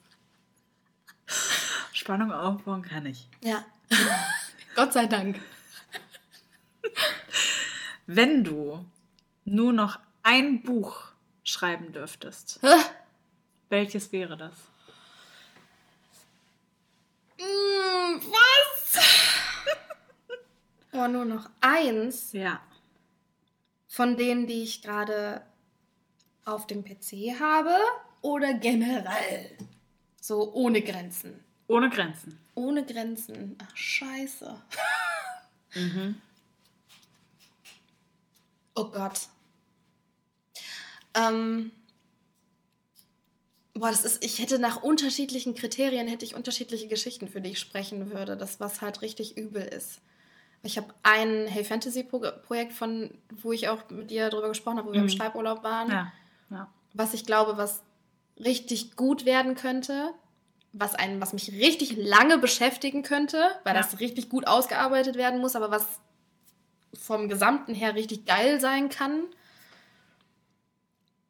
Spannung 2.04 2.32
aufbauen 2.32 2.82
kann 2.82 3.06
ich. 3.06 3.30
Ja. 3.40 3.64
Gott 4.76 4.92
sei 4.92 5.06
Dank. 5.06 5.40
Wenn 8.06 8.44
du 8.44 8.84
nur 9.46 9.73
noch 9.73 9.99
ein 10.23 10.62
Buch 10.62 11.06
schreiben 11.44 11.92
dürftest, 11.94 12.58
Hä? 12.61 12.76
welches 13.70 14.12
wäre 14.12 14.37
das? 14.37 14.52
Mm, 17.38 18.20
was? 18.20 18.99
Oh, 20.92 21.08
nur 21.08 21.25
noch 21.25 21.49
eins 21.61 22.32
Ja. 22.32 22.61
von 23.88 24.16
denen, 24.18 24.46
die 24.46 24.62
ich 24.62 24.80
gerade 24.82 25.44
auf 26.44 26.66
dem 26.68 26.84
PC 26.84 27.40
habe 27.40 27.75
oder 28.20 28.52
generell? 28.54 29.56
So 30.20 30.52
ohne 30.52 30.82
Grenzen. 30.82 31.43
Ohne 31.66 31.88
Grenzen. 31.90 32.38
Ohne 32.54 32.85
Grenzen. 32.85 33.56
Ach, 33.62 33.76
scheiße. 33.76 34.61
Mhm. 35.75 36.21
Oh 38.76 38.87
Gott. 38.90 39.28
Ähm. 41.14 41.71
Boah, 43.73 43.90
das 43.90 44.04
ist, 44.04 44.25
ich 44.25 44.40
hätte 44.40 44.59
nach 44.59 44.83
unterschiedlichen 44.83 45.54
Kriterien, 45.54 46.09
hätte 46.09 46.25
ich 46.25 46.35
unterschiedliche 46.35 46.88
Geschichten, 46.88 47.28
für 47.28 47.40
die 47.40 47.50
ich 47.50 47.61
sprechen 47.61 48.11
würde. 48.11 48.37
Das, 48.37 48.59
was 48.59 48.80
halt 48.83 49.00
richtig 49.02 49.37
übel 49.37 49.62
ist. 49.62 50.00
Ich 50.64 50.76
habe 50.76 50.92
ein 51.04 51.47
Hey 51.47 51.62
Fantasy 51.64 52.02
Pro 52.02 52.21
Projekt 52.42 52.73
von, 52.73 53.11
wo 53.30 53.52
ich 53.52 53.68
auch 53.68 53.88
mit 53.90 54.11
dir 54.11 54.28
drüber 54.30 54.49
gesprochen 54.49 54.78
habe, 54.78 54.88
wo 54.88 54.92
wir 54.92 54.99
im 55.00 55.06
Mhm. 55.06 55.11
Schreiburlaub 55.11 55.62
waren. 55.62 55.90
Ja. 55.90 56.12
ja. 56.50 56.73
Was 56.94 57.14
ich 57.14 57.25
glaube, 57.26 57.56
was 57.56 57.83
richtig 58.38 58.97
gut 58.97 59.25
werden 59.25 59.54
könnte, 59.54 60.12
was 60.76 60.95
einen, 60.95 61.21
was 61.21 61.33
mich 61.33 61.52
richtig 61.52 61.97
lange 61.97 62.37
beschäftigen 62.38 63.02
könnte, 63.02 63.38
weil 63.62 63.75
Ja. 63.75 63.83
das 63.83 64.00
richtig 64.00 64.28
gut 64.28 64.47
ausgearbeitet 64.47 65.14
werden 65.16 65.40
muss, 65.40 65.54
aber 65.57 65.71
was 65.71 65.87
vom 66.93 67.28
Gesamten 67.28 67.75
her 67.75 67.95
richtig 67.95 68.26
geil 68.26 68.61
sein 68.61 68.88
kann. 68.88 69.23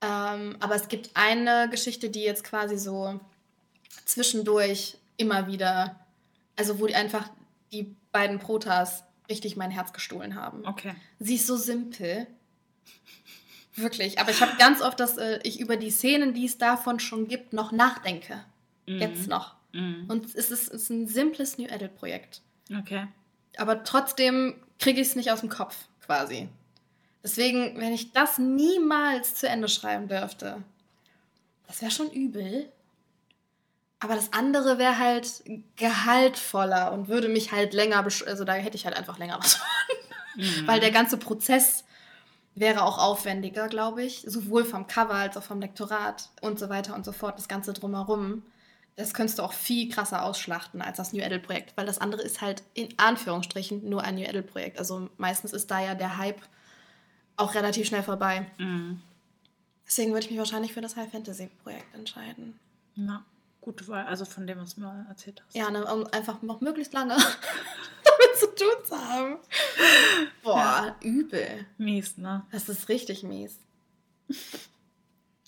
Ähm, 0.01 0.57
aber 0.61 0.75
es 0.75 0.89
gibt 0.89 1.11
eine 1.15 1.69
Geschichte, 1.71 2.11
die 2.11 2.23
jetzt 2.23 2.45
quasi 2.45 2.77
so 2.79 3.21
zwischendurch 4.05 4.99
immer 5.17 5.47
wieder, 5.47 5.99
also 6.57 6.81
wo 6.81 6.87
die 6.87 6.95
einfach 6.95 7.31
die 7.73 7.95
beiden 8.13 8.39
Protas 8.39 9.05
richtig 9.29 9.57
mein 9.57 9.71
Herz 9.71 9.93
gestohlen 9.93 10.35
haben. 10.35 10.67
Okay. 10.67 10.95
Sie 11.19 11.37
ist 11.37 11.47
so 11.47 11.57
simpel. 11.57 12.27
Wirklich. 13.77 14.19
Aber 14.21 14.31
ich 14.31 14.41
habe 14.41 14.57
ganz 14.59 14.81
oft, 14.83 15.01
dass 15.01 15.17
äh, 15.17 15.41
ich 15.43 15.59
über 15.61 15.77
die 15.77 15.91
Szenen, 15.91 16.33
die 16.35 16.47
es 16.47 16.59
davon 16.59 17.01
schon 17.01 17.27
gibt, 17.27 17.53
noch 17.53 17.73
nachdenke. 17.73 18.45
Mhm. 18.87 19.01
Jetzt 19.01 19.29
noch. 19.29 19.55
Mhm. 19.73 20.05
Und 20.09 20.27
es 20.27 20.35
ist, 20.35 20.51
es 20.51 20.69
ist 20.69 20.91
ein 20.91 21.07
simples 21.07 21.59
New 21.59 21.69
Adult-Projekt. 21.69 22.41
Okay. 22.77 23.07
Aber 23.57 23.85
trotzdem 23.85 24.55
kriege 24.79 25.01
ich 25.01 25.09
es 25.09 25.17
nicht 25.17 25.31
aus 25.31 25.41
dem 25.41 25.49
Kopf, 25.49 25.77
quasi. 26.05 26.49
Deswegen, 27.23 27.81
wenn 27.81 27.93
ich 27.93 28.13
das 28.13 28.39
niemals 28.39 29.35
zu 29.35 29.49
Ende 29.49 29.69
schreiben 29.69 30.09
dürfte, 30.09 30.63
das 31.67 31.81
wäre 31.81 31.91
schon 31.91 32.11
übel. 32.11 32.69
Aber 34.01 34.15
das 34.15 34.33
andere 34.35 34.79
wäre 34.79 34.99
halt 34.99 35.43
gehaltvoller 35.77 36.93
und 36.93 37.09
würde 37.09 37.29
mich 37.29 37.53
halt 37.53 37.73
länger, 37.73 38.05
also 38.27 38.45
da 38.45 38.53
hätte 38.53 38.77
ich 38.77 38.85
halt 38.85 38.97
einfach 38.97 39.19
länger 39.19 39.39
was 39.43 39.55
von. 39.55 39.67
Mhm. 40.37 40.67
Weil 40.67 40.81
der 40.81 40.91
ganze 40.91 41.17
Prozess 41.17 41.85
wäre 42.55 42.83
auch 42.83 42.99
aufwendiger, 42.99 43.69
glaube 43.69 44.03
ich. 44.03 44.25
Sowohl 44.27 44.65
vom 44.65 44.87
Cover 44.87 45.15
als 45.15 45.37
auch 45.37 45.43
vom 45.43 45.61
Lektorat 45.61 46.29
und 46.41 46.59
so 46.59 46.69
weiter 46.69 46.95
und 46.95 47.05
so 47.05 47.13
fort. 47.13 47.39
Das 47.39 47.49
Ganze 47.49 47.73
drumherum. 47.73 48.43
Das 48.97 49.13
könntest 49.13 49.39
du 49.39 49.43
auch 49.43 49.53
viel 49.53 49.91
krasser 49.91 50.25
ausschlachten 50.25 50.81
als 50.81 50.99
das 50.99 51.13
New 51.13 51.23
Adult-Projekt. 51.23 51.77
Weil 51.77 51.87
das 51.87 51.99
andere 51.99 52.23
ist 52.23 52.41
halt 52.41 52.63
in 52.75 52.89
Anführungsstrichen 52.97 53.89
nur 53.89 54.03
ein 54.03 54.15
New 54.15 54.27
Adult-Projekt. 54.27 54.79
Also 54.79 55.11
meistens 55.17 55.53
ist 55.53 55.71
da 55.71 55.81
ja 55.81 55.95
der 55.95 56.17
Hype 56.17 56.41
auch 57.37 57.55
relativ 57.55 57.87
schnell 57.87 58.03
vorbei. 58.03 58.47
Mhm. 58.59 59.01
Deswegen 59.87 60.13
würde 60.13 60.25
ich 60.25 60.31
mich 60.31 60.39
wahrscheinlich 60.39 60.73
für 60.73 60.81
das 60.81 60.97
High 60.97 61.11
Fantasy-Projekt 61.11 61.95
entscheiden. 61.95 62.59
Na, 62.95 63.25
gute 63.61 63.87
Wahl. 63.89 64.07
Also 64.07 64.25
von 64.25 64.47
dem, 64.47 64.59
was 64.59 64.77
du 64.77 64.83
mir 64.83 65.07
erzählt 65.09 65.43
hast. 65.45 65.55
Ja, 65.57 65.71
ne, 65.71 65.85
um 65.93 66.07
einfach 66.07 66.41
noch 66.43 66.61
möglichst 66.61 66.93
lange 66.93 67.17
damit 68.05 68.39
zu 68.39 68.47
tun 68.55 68.85
zu 68.85 68.97
haben. 68.97 69.39
Boah, 70.43 70.95
übel. 71.03 71.67
Mies, 71.79 72.17
ne? 72.17 72.47
Das 72.53 72.69
ist 72.69 72.89
richtig 72.89 73.25
mies. 73.25 73.59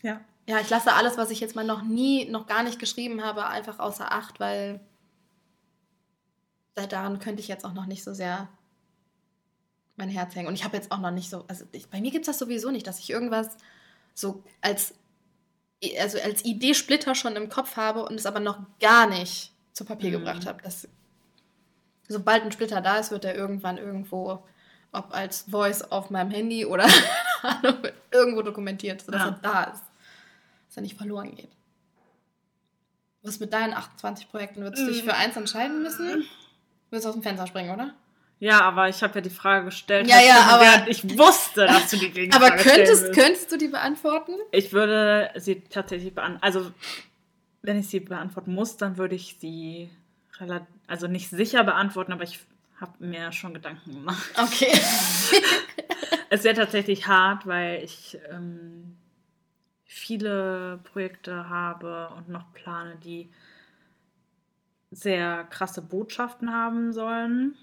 Ja. 0.02 0.20
Ja, 0.46 0.60
ich 0.60 0.70
lasse 0.70 0.92
alles, 0.92 1.16
was 1.18 1.30
ich 1.30 1.40
jetzt 1.40 1.56
mal 1.56 1.64
noch 1.64 1.82
nie, 1.82 2.24
noch 2.26 2.46
gar 2.46 2.62
nicht 2.62 2.78
geschrieben 2.78 3.24
habe, 3.24 3.46
einfach 3.46 3.78
außer 3.80 4.12
Acht, 4.12 4.38
weil 4.38 4.80
da- 6.74 6.86
daran 6.86 7.18
könnte 7.18 7.40
ich 7.40 7.48
jetzt 7.48 7.64
auch 7.64 7.72
noch 7.72 7.86
nicht 7.86 8.04
so 8.04 8.14
sehr 8.14 8.48
mein 9.96 10.08
Herz 10.08 10.34
hängen. 10.34 10.46
Und 10.48 10.54
ich 10.54 10.64
habe 10.64 10.76
jetzt 10.76 10.92
auch 10.92 10.98
noch 10.98 11.10
nicht 11.10 11.30
so, 11.30 11.44
also 11.48 11.64
ich, 11.72 11.88
bei 11.88 12.00
mir 12.00 12.10
gibt 12.10 12.24
es 12.24 12.32
das 12.32 12.38
sowieso 12.38 12.70
nicht, 12.70 12.86
dass 12.86 12.98
ich 12.98 13.10
irgendwas 13.10 13.56
so 14.14 14.42
als, 14.60 14.94
also 15.98 16.20
als 16.20 16.44
Idee-Splitter 16.44 17.14
schon 17.14 17.34
im 17.34 17.48
Kopf 17.48 17.76
habe 17.76 18.04
und 18.04 18.14
es 18.14 18.26
aber 18.26 18.40
noch 18.40 18.58
gar 18.78 19.06
nicht 19.08 19.52
zu 19.72 19.84
Papier 19.84 20.10
Mhm. 20.10 20.24
gebracht 20.24 20.46
habe. 20.46 20.62
Das, 20.62 20.86
sobald 22.08 22.44
ein 22.44 22.52
Splitter 22.52 22.80
da 22.82 22.98
ist, 22.98 23.10
wird 23.10 23.24
er 23.24 23.34
irgendwann 23.34 23.78
irgendwo, 23.78 24.46
ob 24.92 25.12
als 25.14 25.42
Voice 25.50 25.82
auf 25.82 26.10
meinem 26.10 26.30
Handy 26.30 26.64
oder 26.66 26.86
irgendwo 28.12 28.42
dokumentiert, 28.42 29.00
sodass 29.02 29.22
Ja. 29.22 29.28
er 29.28 29.38
da 29.42 29.62
ist. 29.64 29.82
Dass 30.76 30.82
er 30.82 30.82
nicht 30.82 30.98
verloren 30.98 31.34
geht. 31.34 31.48
Was 33.22 33.40
mit 33.40 33.50
deinen 33.54 33.72
28 33.72 34.28
Projekten? 34.28 34.60
Würdest 34.60 34.82
du 34.86 34.92
dich 34.92 35.02
Mhm. 35.02 35.08
für 35.08 35.14
eins 35.14 35.34
entscheiden 35.34 35.82
müssen? 35.82 36.26
Würdest 36.90 37.06
du 37.06 37.08
aus 37.08 37.14
dem 37.14 37.22
Fenster 37.22 37.46
springen, 37.46 37.70
oder? 37.70 37.94
Ja, 38.40 38.60
aber 38.60 38.90
ich 38.90 39.02
habe 39.02 39.14
ja 39.14 39.20
die 39.22 39.30
Frage 39.30 39.64
gestellt, 39.64 40.06
Ja, 40.06 40.20
ja, 40.20 40.42
aber- 40.42 40.86
ich 40.90 41.02
wusste, 41.18 41.64
dass 41.66 41.88
du 41.88 41.96
die 41.96 42.10
Gegenfrage 42.10 42.44
Aber 42.52 42.56
könntest, 42.62 43.14
könntest 43.14 43.50
du 43.50 43.56
die 43.56 43.68
beantworten? 43.68 44.32
Ich 44.52 44.74
würde 44.74 45.30
sie 45.36 45.62
tatsächlich 45.62 46.14
beantworten. 46.14 46.44
Also, 46.44 46.70
wenn 47.62 47.78
ich 47.78 47.88
sie 47.88 48.00
beantworten 48.00 48.52
muss, 48.54 48.76
dann 48.76 48.98
würde 48.98 49.14
ich 49.14 49.38
sie 49.40 49.88
relativ, 50.38 50.68
also 50.86 51.06
nicht 51.06 51.30
sicher 51.30 51.64
beantworten, 51.64 52.12
aber 52.12 52.24
ich 52.24 52.38
habe 52.82 52.92
mir 53.02 53.32
schon 53.32 53.54
Gedanken 53.54 53.92
gemacht. 53.94 54.28
Okay. 54.36 54.70
Es 56.28 56.42
wäre 56.42 56.56
tatsächlich 56.56 57.06
hart, 57.06 57.46
weil 57.46 57.82
ich 57.84 58.18
ähm, 58.30 58.96
viele 59.86 60.80
Projekte 60.84 61.48
habe 61.48 62.10
und 62.16 62.28
noch 62.28 62.52
plane, 62.52 62.96
die 62.96 63.30
sehr 64.90 65.44
krasse 65.44 65.80
Botschaften 65.82 66.52
haben 66.52 66.92
sollen. 66.92 67.56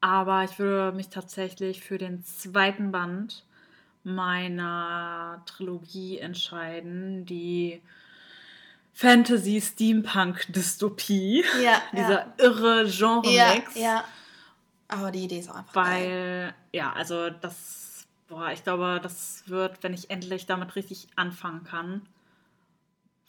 Aber 0.00 0.44
ich 0.44 0.58
würde 0.58 0.96
mich 0.96 1.08
tatsächlich 1.08 1.82
für 1.82 1.98
den 1.98 2.24
zweiten 2.24 2.90
Band 2.92 3.44
meiner 4.04 5.42
Trilogie 5.44 6.18
entscheiden, 6.18 7.26
die 7.26 7.82
Fantasy-Steampunk-Dystopie. 8.94 11.44
ja, 11.62 11.82
Dieser 11.92 12.32
irre 12.38 12.84
ja. 12.84 12.90
Genre-Mix. 12.90 13.74
ja, 13.74 13.82
ja. 13.82 14.02
Aber 14.88 15.10
die 15.10 15.24
Idee 15.24 15.40
ist 15.40 15.50
auch 15.50 15.56
einfach 15.56 15.74
geil. 15.74 16.08
Weil, 16.08 16.54
ja, 16.72 16.94
also 16.94 17.28
das 17.28 17.87
boah, 18.28 18.50
ich 18.52 18.62
glaube, 18.62 19.00
das 19.02 19.44
wird, 19.46 19.82
wenn 19.82 19.94
ich 19.94 20.10
endlich 20.10 20.46
damit 20.46 20.76
richtig 20.76 21.08
anfangen 21.16 21.64
kann, 21.64 22.02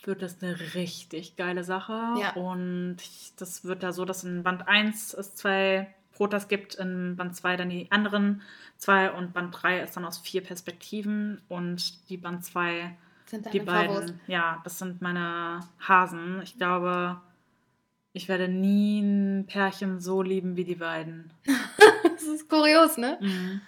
wird 0.03 0.21
das 0.21 0.41
eine 0.41 0.57
richtig 0.75 1.35
geile 1.35 1.63
Sache. 1.63 2.15
Ja. 2.19 2.33
Und 2.33 2.97
ich, 2.99 3.33
das 3.37 3.65
wird 3.65 3.83
da 3.83 3.91
so, 3.91 4.05
dass 4.05 4.23
in 4.23 4.43
Band 4.43 4.67
1 4.67 5.13
es 5.13 5.35
zwei 5.35 5.93
Protas 6.13 6.47
gibt, 6.47 6.75
in 6.75 7.15
Band 7.15 7.35
2 7.35 7.57
dann 7.57 7.69
die 7.69 7.91
anderen 7.91 8.41
zwei 8.77 9.11
und 9.11 9.33
Band 9.33 9.55
3 9.61 9.81
ist 9.81 9.95
dann 9.95 10.05
aus 10.05 10.17
vier 10.17 10.41
Perspektiven 10.41 11.41
und 11.47 12.09
die 12.09 12.17
Band 12.17 12.43
2 12.43 12.95
Sind 13.25 13.53
die 13.53 13.59
beiden, 13.59 13.95
Favos. 13.95 14.13
ja, 14.27 14.59
das 14.63 14.79
sind 14.79 15.01
meine 15.01 15.61
Hasen. 15.79 16.41
Ich 16.43 16.57
glaube, 16.57 17.21
ich 18.13 18.27
werde 18.27 18.47
nie 18.47 19.01
ein 19.01 19.45
Pärchen 19.47 19.99
so 19.99 20.21
lieben 20.21 20.55
wie 20.55 20.65
die 20.65 20.75
beiden. 20.75 21.31
Das 22.03 22.27
ist 22.27 22.49
kurios, 22.49 22.97
ne? 22.97 23.17
Mhm. 23.21 23.61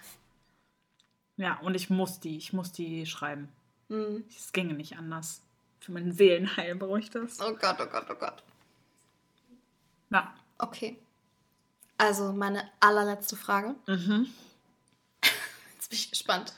Ja, 1.42 1.58
und 1.58 1.74
ich 1.74 1.90
muss 1.90 2.20
die, 2.20 2.36
ich 2.36 2.52
muss 2.52 2.70
die 2.70 3.04
schreiben. 3.04 3.48
Mhm. 3.88 4.24
Es 4.28 4.52
ginge 4.52 4.74
nicht 4.74 4.96
anders. 4.96 5.40
Für 5.80 5.90
mein 5.90 6.12
Seelenheil 6.12 6.76
brauche 6.76 7.00
ich 7.00 7.10
das. 7.10 7.40
Oh 7.40 7.52
Gott, 7.54 7.76
oh 7.80 7.86
Gott, 7.86 8.06
oh 8.10 8.14
Gott. 8.14 8.42
Ja. 10.10 10.32
Okay. 10.58 10.98
Also 11.98 12.32
meine 12.32 12.70
allerletzte 12.78 13.34
Frage. 13.34 13.74
Mhm. 13.88 14.28
Jetzt 15.74 15.90
bin 15.90 15.98
ich 15.98 16.10
gespannt. 16.10 16.52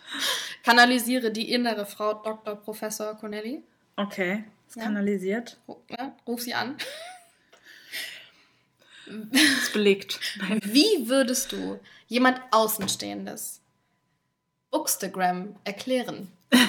Kanalisiere 0.62 1.30
die 1.30 1.50
innere 1.50 1.86
Frau 1.86 2.12
Dr. 2.22 2.56
Professor 2.56 3.14
Connelly. 3.16 3.62
Okay. 3.96 4.44
Ist 4.68 4.76
Ja. 4.76 4.82
kanalisiert. 4.84 5.56
Ru- 5.66 5.80
ne? 5.88 6.14
Ruf 6.26 6.42
sie 6.42 6.52
an. 6.52 6.76
Ist 9.32 9.72
belegt. 9.72 10.18
Wie 10.62 11.08
würdest 11.08 11.52
du 11.52 11.78
jemand 12.08 12.40
Außenstehendes 12.50 13.60
Bookstagram 14.74 15.54
erklären? 15.62 16.32
also 16.50 16.64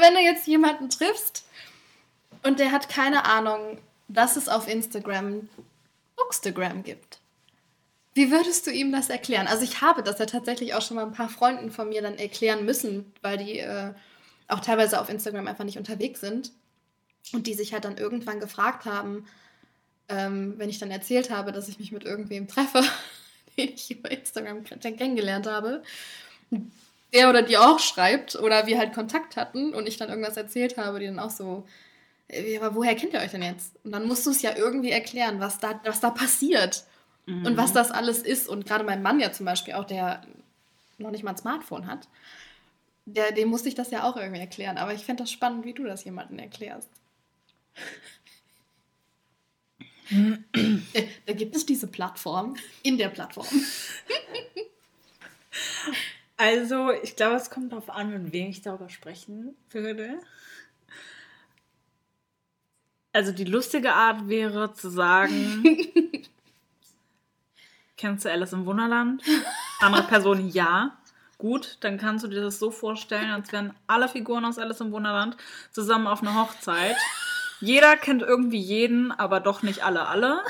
wenn 0.00 0.14
du 0.14 0.20
jetzt 0.20 0.48
jemanden 0.48 0.90
triffst 0.90 1.44
und 2.42 2.58
der 2.58 2.72
hat 2.72 2.88
keine 2.88 3.24
Ahnung, 3.24 3.78
dass 4.08 4.36
es 4.36 4.48
auf 4.48 4.66
Instagram 4.66 5.48
Bookstagram 6.16 6.82
gibt. 6.82 7.20
Wie 8.14 8.32
würdest 8.32 8.66
du 8.66 8.72
ihm 8.72 8.90
das 8.90 9.10
erklären? 9.10 9.46
Also 9.46 9.62
ich 9.62 9.80
habe 9.80 10.02
das 10.02 10.18
ja 10.18 10.26
tatsächlich 10.26 10.74
auch 10.74 10.82
schon 10.82 10.96
mal 10.96 11.06
ein 11.06 11.12
paar 11.12 11.28
Freunden 11.28 11.70
von 11.70 11.88
mir 11.88 12.02
dann 12.02 12.18
erklären 12.18 12.64
müssen, 12.64 13.12
weil 13.22 13.38
die 13.38 13.60
äh, 13.60 13.92
auch 14.48 14.58
teilweise 14.58 15.00
auf 15.00 15.08
Instagram 15.08 15.46
einfach 15.46 15.62
nicht 15.62 15.78
unterwegs 15.78 16.20
sind 16.20 16.50
und 17.32 17.46
die 17.46 17.54
sich 17.54 17.72
halt 17.72 17.84
dann 17.84 17.96
irgendwann 17.96 18.40
gefragt 18.40 18.86
haben, 18.86 19.24
ähm, 20.08 20.54
wenn 20.56 20.68
ich 20.68 20.80
dann 20.80 20.90
erzählt 20.90 21.30
habe, 21.30 21.52
dass 21.52 21.68
ich 21.68 21.78
mich 21.78 21.92
mit 21.92 22.02
irgendwem 22.02 22.48
treffe, 22.48 22.82
den 23.56 23.74
ich 23.74 23.90
über 23.90 24.10
Instagram 24.10 24.64
kennengelernt 24.64 25.46
habe, 25.46 25.82
der 27.12 27.28
oder 27.28 27.42
die 27.42 27.56
auch 27.58 27.78
schreibt 27.78 28.36
oder 28.36 28.66
wir 28.66 28.78
halt 28.78 28.92
Kontakt 28.92 29.36
hatten 29.36 29.74
und 29.74 29.86
ich 29.88 29.96
dann 29.96 30.08
irgendwas 30.08 30.36
erzählt 30.36 30.76
habe, 30.76 31.00
die 31.00 31.06
dann 31.06 31.18
auch 31.18 31.30
so, 31.30 31.66
"Äh, 32.28 32.58
aber 32.58 32.74
woher 32.74 32.94
kennt 32.94 33.12
ihr 33.14 33.20
euch 33.20 33.30
denn 33.32 33.42
jetzt? 33.42 33.74
Und 33.84 33.92
dann 33.92 34.06
musst 34.06 34.26
du 34.26 34.30
es 34.30 34.42
ja 34.42 34.56
irgendwie 34.56 34.90
erklären, 34.90 35.40
was 35.40 35.58
da, 35.58 35.80
was 35.84 36.00
da 36.00 36.10
passiert 36.10 36.84
und 37.46 37.56
was 37.56 37.72
das 37.72 37.90
alles 37.90 38.18
ist. 38.22 38.48
Und 38.48 38.66
gerade 38.66 38.84
mein 38.84 39.02
Mann 39.02 39.20
ja 39.20 39.30
zum 39.32 39.46
Beispiel 39.46 39.74
auch, 39.74 39.84
der 39.84 40.22
noch 40.98 41.10
nicht 41.10 41.22
mal 41.24 41.30
ein 41.32 41.36
Smartphone 41.36 41.86
hat, 41.86 42.08
der, 43.06 43.32
dem 43.32 43.48
musste 43.48 43.68
ich 43.68 43.74
das 43.74 43.90
ja 43.90 44.04
auch 44.04 44.16
irgendwie 44.16 44.40
erklären. 44.40 44.78
Aber 44.78 44.94
ich 44.94 45.04
fände 45.04 45.22
das 45.22 45.30
spannend, 45.32 45.64
wie 45.64 45.72
du 45.74 45.84
das 45.84 46.04
jemandem 46.04 46.38
erklärst. 46.38 46.88
Da 51.26 51.32
gibt 51.32 51.54
es 51.54 51.66
diese 51.66 51.86
Plattform 51.86 52.56
in 52.82 52.98
der 52.98 53.08
Plattform. 53.08 53.46
Also, 56.36 56.90
ich 56.90 57.16
glaube, 57.16 57.36
es 57.36 57.50
kommt 57.50 57.70
darauf 57.70 57.90
an, 57.90 58.10
mit 58.10 58.32
wem 58.32 58.48
ich 58.48 58.62
darüber 58.62 58.88
sprechen 58.88 59.54
würde. 59.70 60.18
Also, 63.12 63.32
die 63.32 63.44
lustige 63.44 63.92
Art 63.92 64.28
wäre 64.28 64.72
zu 64.72 64.88
sagen: 64.88 65.62
Kennst 67.96 68.24
du 68.24 68.30
Alice 68.30 68.54
im 68.54 68.64
Wunderland? 68.64 69.22
Andere 69.80 70.04
Person 70.04 70.48
ja. 70.48 70.96
Gut, 71.36 71.76
dann 71.80 71.98
kannst 71.98 72.24
du 72.24 72.28
dir 72.28 72.42
das 72.42 72.58
so 72.58 72.70
vorstellen, 72.70 73.30
als 73.30 73.52
wären 73.52 73.74
alle 73.86 74.08
Figuren 74.08 74.44
aus 74.44 74.58
Alice 74.58 74.80
im 74.80 74.92
Wunderland 74.92 75.36
zusammen 75.70 76.06
auf 76.06 76.22
einer 76.22 76.34
Hochzeit. 76.34 76.96
Jeder 77.60 77.96
kennt 77.96 78.22
irgendwie 78.22 78.60
jeden, 78.60 79.12
aber 79.12 79.40
doch 79.40 79.62
nicht 79.62 79.84
alle 79.84 80.06
alle. 80.08 80.42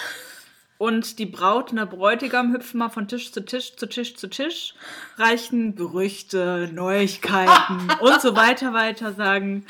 Und 0.79 1.19
die 1.19 1.27
Braut 1.27 1.71
und 1.71 1.77
der 1.77 1.85
Bräutigam 1.85 2.55
hüpfen 2.55 2.79
mal 2.79 2.89
von 2.89 3.07
Tisch 3.07 3.33
zu 3.33 3.45
Tisch 3.45 3.77
zu 3.77 3.87
Tisch 3.87 4.17
zu 4.17 4.31
Tisch, 4.31 4.75
reichen 5.19 5.77
Gerüchte, 5.77 6.71
Neuigkeiten 6.73 7.89
und 8.01 8.23
so 8.23 8.35
weiter 8.35 8.73
weiter, 8.73 9.13
sagen, 9.13 9.67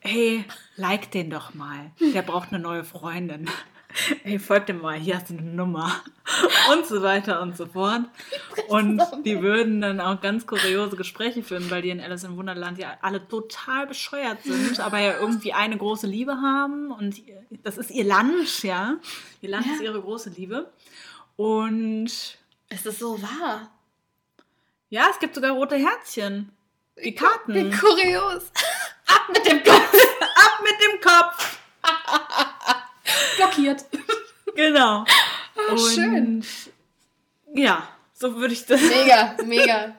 hey, 0.00 0.44
like 0.76 1.10
den 1.10 1.28
doch 1.28 1.52
mal. 1.52 1.90
Der 2.14 2.22
braucht 2.22 2.50
eine 2.50 2.62
neue 2.62 2.84
Freundin. 2.84 3.50
Hey, 4.22 4.38
folg 4.38 4.66
dem 4.66 4.80
mal, 4.80 4.94
hier 4.98 5.16
hast 5.16 5.30
du 5.30 5.34
eine 5.34 5.42
Nummer. 5.42 5.92
Und 6.72 6.86
so 6.86 7.02
weiter 7.02 7.40
und 7.40 7.56
so 7.56 7.66
fort. 7.66 8.02
Und 8.68 9.00
die 9.24 9.40
würden 9.42 9.80
dann 9.80 10.00
auch 10.00 10.20
ganz 10.20 10.46
kuriose 10.46 10.96
Gespräche 10.96 11.42
führen, 11.42 11.70
weil 11.70 11.82
die 11.82 11.90
in 11.90 12.00
Alice 12.00 12.24
im 12.24 12.36
Wunderland 12.36 12.78
ja 12.78 12.96
alle 13.00 13.26
total 13.26 13.86
bescheuert 13.86 14.42
sind, 14.42 14.78
aber 14.80 14.98
ja 14.98 15.18
irgendwie 15.18 15.52
eine 15.54 15.76
große 15.78 16.06
Liebe 16.06 16.32
haben. 16.34 16.90
Und 16.92 17.20
das 17.62 17.78
ist 17.78 17.90
ihr 17.90 18.04
Land, 18.04 18.62
ja. 18.62 18.96
Ihr 19.40 19.48
Land 19.50 19.66
Ja. 19.66 19.72
ist 19.74 19.80
ihre 19.82 20.00
große 20.00 20.30
Liebe. 20.30 20.70
Und 21.36 22.10
Es 22.68 22.84
ist 22.86 22.98
so 22.98 23.20
wahr. 23.22 23.70
ja, 24.90 25.06
es 25.10 25.18
gibt 25.18 25.34
sogar 25.34 25.52
rote 25.52 25.76
Herzchen. 25.76 26.52
Die 27.02 27.14
Karten. 27.14 27.54
Wie 27.54 27.70
kurios. 27.70 28.50
Ab 29.06 29.28
mit 29.32 29.46
dem 29.46 29.62
Kopf. 29.64 29.94
Ab 30.36 30.62
mit 30.62 30.74
dem 30.82 31.00
Kopf! 31.00 31.57
Blockiert. 33.38 33.84
Genau. 34.54 35.04
Ah, 35.56 35.76
schön. 35.94 36.44
Ja, 37.54 37.88
so 38.12 38.34
würde 38.36 38.52
ich 38.54 38.66
das. 38.66 38.80
Mega, 38.82 39.36
mega. 39.44 39.94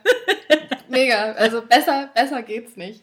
Mega. 0.90 1.32
Also 1.34 1.62
besser, 1.62 2.10
besser 2.14 2.42
geht's 2.44 2.76
nicht. 2.76 3.02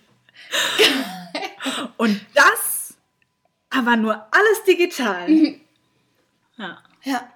Und 1.96 2.20
das 2.35 2.94
aber 3.70 3.96
nur 3.96 4.14
alles 4.14 4.64
digital. 4.66 5.29
Ja. 6.59 6.83
Ja, 7.05 7.33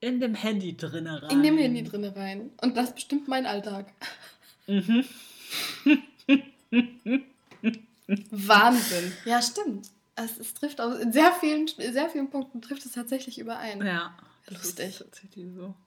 In 0.00 0.20
dem 0.20 0.34
Handy 0.34 0.76
drinne 0.76 1.22
rein. 1.22 1.30
in 1.30 1.42
dem 1.42 1.58
Handy 1.58 1.82
drinne 1.82 2.14
rein. 2.14 2.50
Und 2.60 2.76
das 2.76 2.94
bestimmt 2.94 3.26
mein 3.28 3.46
Alltag. 3.46 3.86
Mhm. 4.66 5.04
Wahnsinn. 8.30 9.12
Ja, 9.24 9.42
stimmt. 9.42 9.88
Es, 10.16 10.38
es 10.38 10.54
trifft 10.54 10.80
auch 10.80 10.92
in 10.98 11.12
sehr 11.12 11.32
vielen, 11.32 11.68
sehr 11.68 12.08
vielen 12.08 12.30
Punkten 12.30 12.62
trifft 12.62 12.84
es 12.86 12.92
tatsächlich 12.92 13.38
überein. 13.38 13.84
Ja. 13.84 14.16
Lustig. 14.48 14.98
Tatsächlich 14.98 15.52
so. 15.54 15.74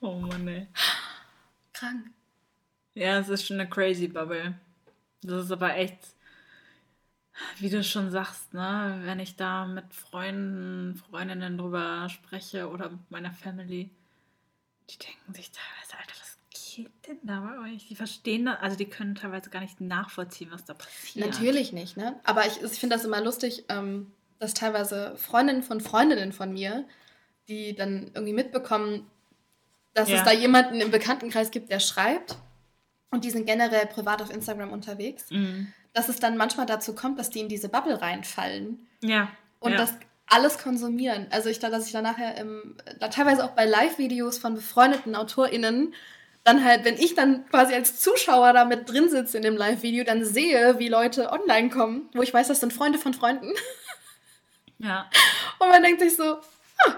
Oh 0.00 0.14
Mann, 0.14 0.46
ey. 0.46 0.68
Krank. 1.72 2.12
Ja, 2.94 3.18
es 3.18 3.28
ist 3.28 3.44
schon 3.44 3.58
eine 3.58 3.68
crazy 3.68 4.06
Bubble. 4.06 4.54
Das 5.22 5.46
ist 5.46 5.50
aber 5.50 5.74
echt, 5.74 5.98
wie 7.58 7.68
du 7.70 7.82
schon 7.82 8.10
sagst, 8.10 8.54
ne, 8.54 9.00
wenn 9.02 9.18
ich 9.20 9.36
da 9.36 9.66
mit 9.66 9.92
Freunden, 9.92 10.96
Freundinnen 10.96 11.58
drüber 11.58 12.08
spreche 12.08 12.68
oder 12.68 12.90
mit 12.90 13.10
meiner 13.10 13.32
Family, 13.32 13.90
die 14.90 14.98
denken 14.98 15.34
sich 15.34 15.50
teilweise, 15.50 15.98
Alter, 15.98 16.14
was 16.20 16.27
geht 16.84 17.06
denn 17.08 17.18
da 17.22 17.40
bei 17.40 17.72
euch? 17.72 17.86
Die 17.88 17.94
verstehen 17.96 18.46
da, 18.46 18.54
also 18.54 18.76
die 18.76 18.86
können 18.86 19.14
teilweise 19.14 19.50
gar 19.50 19.60
nicht 19.60 19.80
nachvollziehen, 19.80 20.50
was 20.50 20.64
da 20.64 20.74
passiert. 20.74 21.26
Natürlich 21.26 21.72
nicht, 21.72 21.96
ne? 21.96 22.18
Aber 22.24 22.46
ich, 22.46 22.62
ich 22.62 22.78
finde 22.78 22.96
das 22.96 23.04
immer 23.04 23.20
lustig, 23.20 23.64
ähm, 23.68 24.12
dass 24.38 24.54
teilweise 24.54 25.16
Freundinnen 25.16 25.62
von 25.62 25.80
Freundinnen 25.80 26.32
von 26.32 26.52
mir, 26.52 26.84
die 27.48 27.74
dann 27.74 28.10
irgendwie 28.14 28.32
mitbekommen, 28.32 29.06
dass 29.94 30.08
Ja. 30.08 30.16
es 30.18 30.24
da 30.24 30.32
jemanden 30.32 30.80
im 30.80 30.90
Bekanntenkreis 30.90 31.50
gibt, 31.50 31.70
der 31.70 31.80
schreibt 31.80 32.36
und 33.10 33.24
die 33.24 33.30
sind 33.30 33.46
generell 33.46 33.86
privat 33.86 34.22
auf 34.22 34.30
Instagram 34.30 34.70
unterwegs, 34.72 35.30
Mhm. 35.30 35.72
dass 35.92 36.08
es 36.08 36.20
dann 36.20 36.36
manchmal 36.36 36.66
dazu 36.66 36.94
kommt, 36.94 37.18
dass 37.18 37.30
die 37.30 37.40
in 37.40 37.48
diese 37.48 37.68
Bubble 37.68 38.00
reinfallen 38.00 38.86
Ja. 39.02 39.28
und 39.60 39.72
ja. 39.72 39.78
das 39.78 39.94
alles 40.26 40.58
konsumieren. 40.58 41.26
Also 41.30 41.48
ich 41.48 41.58
da, 41.58 41.70
dass 41.70 41.86
ich 41.86 41.92
dann 41.92 42.04
nachher 42.04 42.36
im, 42.36 42.76
da 43.00 43.08
teilweise 43.08 43.42
auch 43.44 43.52
bei 43.52 43.64
Live-Videos 43.64 44.36
von 44.38 44.54
befreundeten 44.54 45.14
AutorInnen 45.16 45.94
dann 46.48 46.64
halt, 46.64 46.84
wenn 46.84 46.96
ich 46.96 47.14
dann 47.14 47.46
quasi 47.50 47.74
als 47.74 48.00
Zuschauer 48.00 48.54
da 48.54 48.64
mit 48.64 48.88
drin 48.88 49.10
sitze 49.10 49.36
in 49.36 49.42
dem 49.42 49.56
Live-Video, 49.56 50.04
dann 50.04 50.24
sehe, 50.24 50.78
wie 50.78 50.88
Leute 50.88 51.30
online 51.30 51.68
kommen, 51.68 52.08
wo 52.14 52.22
ich 52.22 52.32
weiß, 52.32 52.48
das 52.48 52.60
sind 52.60 52.72
Freunde 52.72 52.98
von 52.98 53.12
Freunden. 53.12 53.52
ja. 54.78 55.08
Und 55.58 55.68
man 55.68 55.82
denkt 55.82 56.00
sich 56.00 56.16
so, 56.16 56.24
ah, 56.24 56.94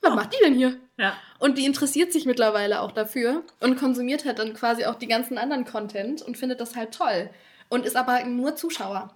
was 0.00 0.14
macht 0.14 0.32
die 0.32 0.42
denn 0.42 0.54
hier? 0.54 0.76
Ja. 0.96 1.16
Und 1.38 1.58
die 1.58 1.66
interessiert 1.66 2.12
sich 2.12 2.24
mittlerweile 2.24 2.80
auch 2.80 2.92
dafür 2.92 3.42
und 3.58 3.76
konsumiert 3.76 4.24
halt 4.24 4.38
dann 4.38 4.54
quasi 4.54 4.84
auch 4.84 4.94
die 4.94 5.08
ganzen 5.08 5.36
anderen 5.36 5.64
Content 5.64 6.22
und 6.22 6.38
findet 6.38 6.60
das 6.60 6.76
halt 6.76 6.94
toll. 6.94 7.30
Und 7.68 7.84
ist 7.84 7.96
aber 7.96 8.24
nur 8.24 8.54
Zuschauer. 8.54 9.12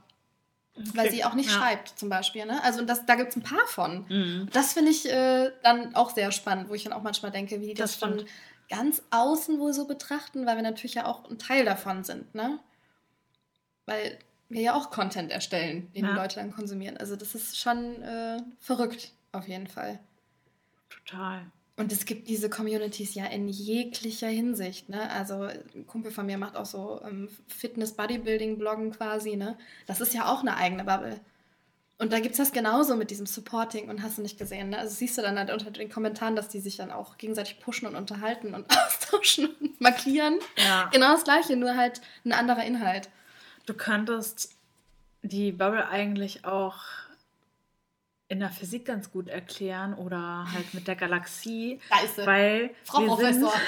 Weil 0.94 1.11
sie 1.11 1.24
auch 1.24 1.35
nicht 1.35 1.51
ja. 1.51 1.57
schreibt, 1.57 1.98
zum 1.98 2.09
Beispiel. 2.09 2.44
Ne? 2.44 2.62
Also 2.62 2.85
das, 2.85 3.07
da 3.07 3.14
gibt 3.14 3.31
es 3.31 3.37
ein 3.37 3.42
paar 3.42 3.66
von. 3.66 4.05
Mhm. 4.09 4.48
Das 4.53 4.72
finde 4.72 4.90
ich 4.90 5.11
äh, 5.11 5.53
dann 5.62 5.94
auch 5.94 6.11
sehr 6.11 6.33
spannend, 6.33 6.68
wo 6.68 6.74
ich 6.74 6.85
dann 6.85 6.92
auch 6.92 7.03
manchmal 7.03 7.31
denke, 7.31 7.61
wie 7.61 7.68
die 7.68 7.74
das, 7.74 7.98
Das 7.98 8.01
von. 8.01 8.24
Ganz 8.68 9.02
außen 9.11 9.59
wohl 9.59 9.72
so 9.72 9.87
betrachten, 9.87 10.46
weil 10.46 10.57
wir 10.57 10.62
natürlich 10.62 10.94
ja 10.94 11.07
auch 11.07 11.28
ein 11.28 11.38
Teil 11.38 11.64
davon 11.64 12.04
sind, 12.04 12.35
ne? 12.35 12.59
Weil 13.87 14.18
wir 14.48 14.61
ja 14.62 14.74
auch 14.74 14.90
Content 14.90 15.31
erstellen, 15.31 15.90
den 15.94 16.04
Ja. 16.04 16.12
die 16.12 16.18
Leute 16.18 16.37
dann 16.37 16.52
konsumieren. 16.52 16.96
Also 16.96 17.16
das 17.16 17.35
ist 17.35 17.59
schon 17.59 18.02
äh, 18.02 18.38
verrückt, 18.59 19.12
auf 19.33 19.48
jeden 19.48 19.66
Fall. 19.66 19.98
Total. 20.90 21.46
Und 21.76 21.92
es 21.92 22.07
gibt 22.07 22.28
diese 22.28 22.50
Communities 22.50 23.14
ja 23.14 23.26
in 23.26 23.48
jeglicher 23.48 24.26
Hinsicht. 24.26 24.88
Ne? 24.88 25.09
Also 25.11 25.42
ein 25.42 25.87
Kumpel 25.87 26.11
von 26.11 26.26
mir 26.26 26.37
macht 26.37 26.57
auch 26.57 26.66
so 26.66 27.00
ähm, 27.04 27.28
Fitness-Bodybuilding-Bloggen 27.46 28.90
quasi. 28.92 29.37
Ne? 29.37 29.57
Das 29.87 30.00
ist 30.00 30.12
ja 30.12 30.26
auch 30.33 30.40
eine 30.40 30.57
eigene 30.57 30.85
Bubble. 30.85 31.20
Und 32.00 32.12
da 32.12 32.20
gibt 32.20 32.32
es 32.32 32.38
das 32.38 32.52
genauso 32.52 32.94
mit 32.94 33.11
diesem 33.11 33.26
Supporting 33.26 33.90
und 33.90 34.02
hast 34.02 34.18
du 34.18 34.22
nicht 34.22 34.38
gesehen. 34.38 34.70
Ne? 34.70 34.78
Also 34.78 34.94
siehst 34.94 35.18
du 35.18 35.22
dann 35.22 35.37
halt 35.37 35.50
unter 35.50 35.72
den 35.72 35.90
Kommentaren, 35.90 36.37
dass 36.37 36.48
die 36.48 36.61
sich 36.61 36.76
dann 36.76 36.92
auch 36.92 37.18
gegenseitig 37.18 37.58
pushen 37.58 37.88
und 37.88 37.96
unterhalten 37.96 38.54
und 38.54 38.66
austauschen 38.87 39.48
und 39.61 39.80
markieren. 39.80 40.38
Ja. 40.56 40.88
Genau 40.92 41.12
das 41.12 41.24
gleiche, 41.24 41.56
nur 41.56 41.76
halt 41.76 42.00
ein 42.24 42.32
anderer 42.32 42.64
Inhalt. 42.64 43.08
Du 43.66 43.74
könntest 43.74 44.54
die 45.22 45.50
Bubble 45.50 45.88
eigentlich 45.88 46.44
auch 46.44 46.84
in 48.28 48.38
der 48.38 48.50
Physik 48.50 48.84
ganz 48.84 49.11
gut 49.11 49.28
erklären 49.28 49.94
oder 49.94 50.46
halt 50.52 50.74
mit 50.74 50.87
der 50.87 50.94
Galaxie, 50.94 51.80
Scheiße. 51.88 52.26
weil 52.26 52.70
Frau 52.84 53.00
wir 53.00 53.32
sind, 53.32 53.42
Professor. 53.42 53.61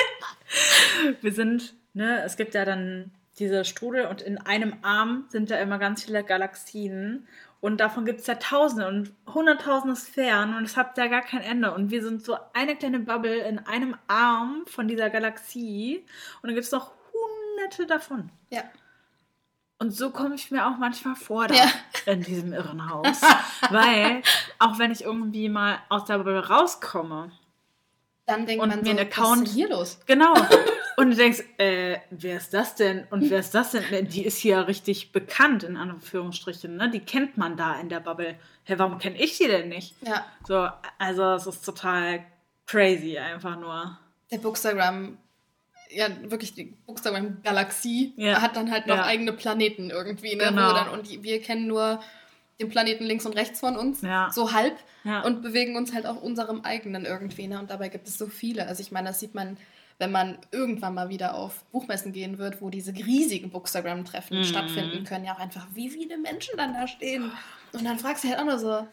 wir 1.20 1.32
sind, 1.32 1.74
ne, 1.92 2.22
es 2.22 2.36
gibt 2.36 2.54
ja 2.54 2.64
dann 2.64 3.10
diese 3.38 3.64
Strudel 3.64 4.06
und 4.06 4.22
in 4.22 4.38
einem 4.38 4.76
Arm 4.82 5.24
sind 5.28 5.50
ja 5.50 5.58
immer 5.58 5.78
ganz 5.78 6.04
viele 6.04 6.24
Galaxien 6.24 7.26
und 7.60 7.78
davon 7.80 8.04
gibt 8.06 8.20
es 8.20 8.26
ja 8.26 8.36
Tausende 8.36 8.86
und 8.88 9.12
Hunderttausende 9.32 9.96
Sphären 9.96 10.56
und 10.56 10.64
es 10.64 10.76
hat 10.76 10.96
ja 10.98 11.06
gar 11.08 11.22
kein 11.22 11.42
Ende 11.42 11.72
und 11.74 11.90
wir 11.90 12.02
sind 12.02 12.24
so 12.24 12.36
eine 12.54 12.76
kleine 12.76 13.00
Bubble 13.00 13.36
in 13.40 13.58
einem 13.60 13.96
Arm 14.08 14.62
von 14.66 14.88
dieser 14.88 15.10
Galaxie 15.10 16.04
und 16.42 16.48
dann 16.48 16.54
gibt 16.54 16.64
es 16.66 16.72
noch 16.72 16.92
Hunderte 17.12 17.86
davon. 17.86 18.30
Ja. 18.50 18.62
Und 19.78 19.90
so 19.90 20.08
komme 20.10 20.34
ich 20.36 20.50
mir 20.50 20.66
auch 20.66 20.78
manchmal 20.78 21.16
vor 21.16 21.48
da 21.48 21.54
Ja. 21.54 21.66
in 22.06 22.22
diesem 22.22 22.54
Irrenhaus. 22.54 23.20
Weil, 23.70 24.22
auch 24.58 24.78
wenn 24.78 24.90
ich 24.90 25.04
irgendwie 25.04 25.50
mal 25.50 25.78
aus 25.90 26.06
der 26.06 26.16
Bubble 26.16 26.48
rauskomme, 26.48 27.30
Dann 28.24 28.46
denkt 28.46 28.62
Und 28.62 28.70
man 28.70 28.78
mir 28.80 28.84
so, 28.86 28.90
einen 28.92 28.98
was 29.00 29.06
ist 29.06 29.18
Account- 29.18 29.48
hier 29.48 29.68
los? 29.68 29.98
genau, 30.06 30.32
und 30.96 31.10
du 31.10 31.16
denkst, 31.16 31.42
äh, 31.58 31.98
wer 32.10 32.36
ist 32.38 32.54
das 32.54 32.74
denn? 32.74 33.04
Und 33.10 33.28
wer 33.30 33.40
ist 33.40 33.54
das 33.54 33.72
denn? 33.72 33.84
Ne, 33.90 34.04
Die 34.04 34.24
ist 34.24 34.38
hier 34.38 34.66
richtig 34.66 35.12
bekannt, 35.12 35.62
in 35.62 35.76
Anführungsstrichen, 35.76 36.76
ne? 36.76 36.90
Die 36.90 37.00
kennt 37.00 37.36
man 37.36 37.56
da 37.56 37.78
in 37.80 37.88
der 37.88 38.00
Bubble. 38.00 38.36
Hä, 38.64 38.74
warum 38.78 38.98
kenne 38.98 39.16
ich 39.20 39.36
die 39.38 39.46
denn 39.46 39.68
nicht? 39.68 39.94
Ja. 40.02 40.24
So, 40.46 40.68
also 40.98 41.34
es 41.34 41.46
ist 41.46 41.64
total 41.64 42.24
crazy, 42.66 43.18
einfach 43.18 43.58
nur. 43.58 43.98
Der 44.30 44.38
Bookstagram, 44.38 45.18
ja, 45.90 46.08
wirklich 46.24 46.54
die 46.54 46.76
Bookstagram-Galaxie 46.86 48.12
Ja. 48.16 48.40
hat 48.42 48.56
dann 48.56 48.70
halt 48.70 48.86
noch 48.86 48.96
Ja. 48.96 49.04
eigene 49.04 49.32
Planeten 49.32 49.90
irgendwie, 49.90 50.34
ne? 50.36 50.44
Genau. 50.48 50.72
Dann, 50.72 50.88
und 50.90 51.10
die, 51.10 51.22
wir 51.22 51.40
kennen 51.42 51.66
nur 51.66 52.00
den 52.58 52.70
Planeten 52.70 53.04
links 53.04 53.26
und 53.26 53.34
rechts 53.36 53.60
von 53.60 53.76
uns, 53.76 54.00
Ja. 54.02 54.30
so 54.32 54.52
halb, 54.52 54.76
Ja. 55.04 55.20
und 55.22 55.42
bewegen 55.42 55.76
uns 55.76 55.92
halt 55.94 56.06
auf 56.06 56.22
unserem 56.22 56.62
eigenen 56.62 57.04
irgendwie, 57.04 57.46
ne? 57.48 57.58
Und 57.58 57.70
dabei 57.70 57.88
gibt 57.88 58.08
es 58.08 58.16
so 58.18 58.26
viele. 58.26 58.66
Also 58.66 58.80
ich 58.80 58.90
meine, 58.92 59.08
das 59.08 59.20
sieht 59.20 59.34
man, 59.34 59.56
wenn 59.98 60.12
man 60.12 60.38
irgendwann 60.50 60.94
mal 60.94 61.08
wieder 61.08 61.34
auf 61.34 61.64
Buchmessen 61.72 62.12
gehen 62.12 62.38
wird, 62.38 62.60
wo 62.60 62.68
diese 62.70 62.92
riesigen 62.92 63.50
Bookstagram-Treffen 63.50 64.38
Mhm. 64.40 64.44
stattfinden 64.44 65.04
können, 65.04 65.24
ja 65.24 65.34
auch 65.34 65.38
einfach, 65.40 65.66
wie 65.72 65.88
viele 65.88 66.18
Menschen 66.18 66.56
dann 66.56 66.74
da 66.74 66.86
stehen. 66.86 67.32
Und 67.72 67.84
dann 67.84 67.98
fragst 67.98 68.24
du 68.24 68.28
halt 68.28 68.38
auch 68.40 68.44
nur 68.44 68.58
so, 68.58 68.86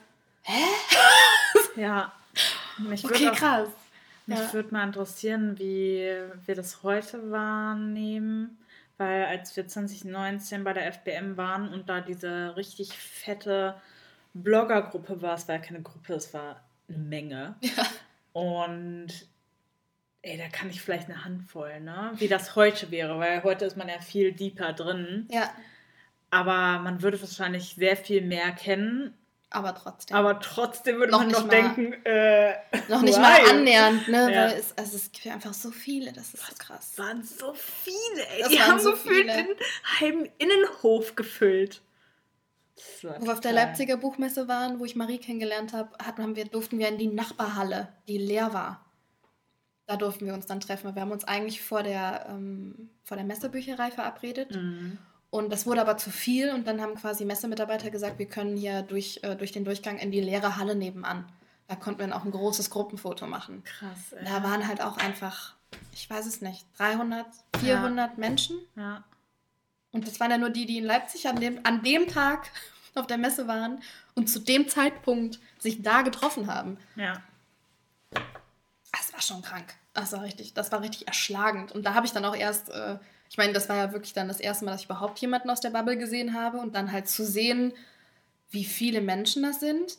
Ja. 1.75 2.11
Mich 2.77 3.03
okay, 3.05 3.29
auch- 3.29 3.35
krass. 3.35 3.69
Mich 4.25 4.39
Ja. 4.39 4.53
würde 4.53 4.73
mal 4.73 4.87
interessieren, 4.87 5.59
wie 5.59 6.09
wir 6.45 6.55
das 6.55 6.81
heute 6.83 7.29
wahrnehmen, 7.31 8.57
weil 8.97 9.25
als 9.25 9.55
wir 9.57 9.67
2019 9.67 10.63
bei 10.63 10.71
der 10.73 10.87
FBM 10.87 11.35
waren 11.35 11.67
und 11.67 11.89
da 11.89 11.99
diese 11.99 12.55
richtig 12.55 12.93
fette 12.93 13.75
Bloggergruppe 14.33 15.21
war, 15.21 15.35
es 15.35 15.47
war 15.47 15.55
ja 15.55 15.61
keine 15.61 15.81
Gruppe, 15.81 16.13
es 16.13 16.33
war 16.33 16.61
eine 16.87 16.97
Menge. 16.99 17.55
Ja. 17.61 17.85
Und 18.31 19.07
ey, 20.23 20.37
da 20.37 20.47
kann 20.47 20.69
ich 20.69 20.81
vielleicht 20.81 21.09
eine 21.09 21.23
Handvoll, 21.23 21.79
ne? 21.81 22.11
Wie 22.15 22.27
das 22.27 22.55
heute 22.55 22.89
wäre, 22.91 23.19
weil 23.19 23.43
heute 23.43 23.65
ist 23.65 23.77
man 23.77 23.87
ja 23.89 23.99
viel 23.99 24.31
deeper 24.31 24.73
drin. 24.73 25.27
Ja, 25.31 25.51
Aber 26.31 26.79
man 26.79 27.01
würde 27.03 27.21
wahrscheinlich 27.21 27.75
sehr 27.75 27.95
viel 27.95 28.21
mehr 28.21 28.51
kennen. 28.53 29.13
aber 29.51 29.75
trotzdem. 29.75 30.17
Aber 30.17 30.39
trotzdem 30.39 30.95
würde 30.97 31.11
Noch 31.11 31.19
man 31.19 31.27
nicht 31.27 31.37
noch 31.39 31.45
mal- 31.45 31.51
denken, 31.51 31.93
äh, 32.05 32.55
Noch 32.89 33.01
nicht 33.03 33.15
why? 33.17 33.21
mal 33.21 33.49
annähernd, 33.51 34.07
ne? 34.07 34.33
Ja. 34.33 34.41
Weil 34.49 34.57
es, 34.57 34.75
also 34.77 34.95
es 34.95 35.11
gibt 35.11 35.25
ja 35.25 35.33
einfach 35.33 35.53
so 35.53 35.69
viele, 35.71 36.11
das 36.11 36.33
ist 36.33 36.45
so 36.47 36.55
krass. 36.57 36.89
Es 36.93 36.97
waren 36.99 37.21
so 37.23 37.53
viele, 37.53 38.27
ey. 38.33 38.39
Das 38.41 38.49
Die 38.49 38.61
haben 38.61 38.79
so 38.79 38.91
gefühlt 38.91 39.29
viele. 39.31 39.43
den 39.43 39.55
halben 39.99 40.29
Innenhof 40.39 41.15
gefüllt. 41.15 41.81
Wo 43.03 43.09
wir 43.25 43.33
auf 43.33 43.39
der 43.41 43.51
Leipziger 43.53 43.97
Buchmesse 43.97 44.47
waren, 44.47 44.79
wo 44.79 44.85
ich 44.85 44.95
Marie 44.95 45.19
kennengelernt 45.19 45.73
habe, 45.73 45.89
hatten, 46.03 46.23
haben 46.23 46.35
wir, 46.35 46.45
durften 46.45 46.79
wir 46.79 46.87
in 46.87 46.97
die 46.97 47.07
Nachbarhalle, 47.07 47.89
die 48.07 48.17
leer 48.17 48.53
war. 48.53 48.83
Da 49.85 49.97
durften 49.97 50.25
wir 50.25 50.33
uns 50.33 50.45
dann 50.45 50.59
treffen. 50.59 50.95
Wir 50.95 51.01
haben 51.01 51.11
uns 51.11 51.25
eigentlich 51.25 51.61
vor 51.61 51.83
der, 51.83 52.27
ähm, 52.29 52.89
vor 53.03 53.17
der 53.17 53.25
Messebücherei 53.25 53.91
verabredet. 53.91 54.55
Mhm. 54.55 54.97
Und 55.29 55.51
das 55.51 55.65
wurde 55.65 55.81
aber 55.81 55.97
zu 55.97 56.11
viel 56.11 56.51
und 56.51 56.67
dann 56.67 56.79
haben 56.79 56.93
quasi 56.93 57.25
Messemitarbeiter 57.25 57.89
gesagt, 57.89 58.19
wir 58.19 58.27
können 58.27 58.55
hier 58.55 58.83
durch, 58.83 59.19
äh, 59.23 59.35
durch 59.35 59.51
den 59.51 59.65
Durchgang 59.65 59.97
in 59.97 60.11
die 60.11 60.21
leere 60.21 60.57
Halle 60.57 60.75
nebenan. 60.75 61.25
Da 61.67 61.75
konnten 61.75 61.99
wir 61.99 62.07
dann 62.07 62.15
auch 62.15 62.23
ein 62.23 62.31
großes 62.31 62.69
Gruppenfoto 62.69 63.25
machen. 63.25 63.63
Krass, 63.63 64.13
ey. 64.13 64.25
Da 64.25 64.43
waren 64.43 64.67
halt 64.67 64.81
auch 64.81 64.97
einfach, 64.97 65.55
ich 65.91 66.07
weiß 66.07 66.27
es 66.27 66.41
nicht, 66.41 66.67
300, 66.77 67.25
400 67.59 68.17
Menschen. 68.19 68.59
Ja. 68.75 69.03
Und 69.91 70.07
das 70.07 70.19
waren 70.19 70.29
ja 70.29 70.37
nur 70.37 70.51
die, 70.51 70.67
die 70.67 70.77
in 70.77 70.85
Leipzig 70.85 71.27
an 71.27 71.37
dem, 71.37 71.59
an 71.63 71.81
dem 71.81 72.07
Tag 72.07 72.51
auf 72.95 73.07
der 73.07 73.17
Messe 73.17 73.47
waren 73.47 73.81
und 74.13 74.29
zu 74.29 74.39
dem 74.39 74.67
Zeitpunkt 74.69 75.39
sich 75.57 75.81
da 75.81 76.03
getroffen 76.03 76.45
haben. 76.45 76.77
Ja. 76.95 77.23
Das 78.93 79.11
war 79.11 79.21
schon 79.21 79.41
krank. 79.41 79.65
Das 79.93 80.13
war 80.13 80.23
richtig, 80.23 80.53
das 80.53 80.71
war 80.71 80.81
richtig 80.81 81.07
erschlagend. 81.07 81.71
Und 81.71 81.83
da 81.85 81.93
habe 81.93 82.05
ich 82.05 82.13
dann 82.13 82.25
auch 82.25 82.35
erst, 82.35 82.69
äh, 82.69 82.97
ich 83.29 83.37
meine, 83.37 83.53
das 83.53 83.67
war 83.67 83.75
ja 83.75 83.91
wirklich 83.91 84.13
dann 84.13 84.27
das 84.27 84.39
erste 84.39 84.65
Mal, 84.65 84.71
dass 84.71 84.81
ich 84.81 84.85
überhaupt 84.85 85.19
jemanden 85.19 85.49
aus 85.49 85.61
der 85.61 85.71
Bubble 85.71 85.97
gesehen 85.97 86.33
habe 86.33 86.59
und 86.59 86.75
dann 86.75 86.91
halt 86.91 87.09
zu 87.09 87.25
sehen, 87.25 87.73
wie 88.51 88.63
viele 88.63 89.01
Menschen 89.01 89.43
das 89.43 89.59
sind. 89.59 89.97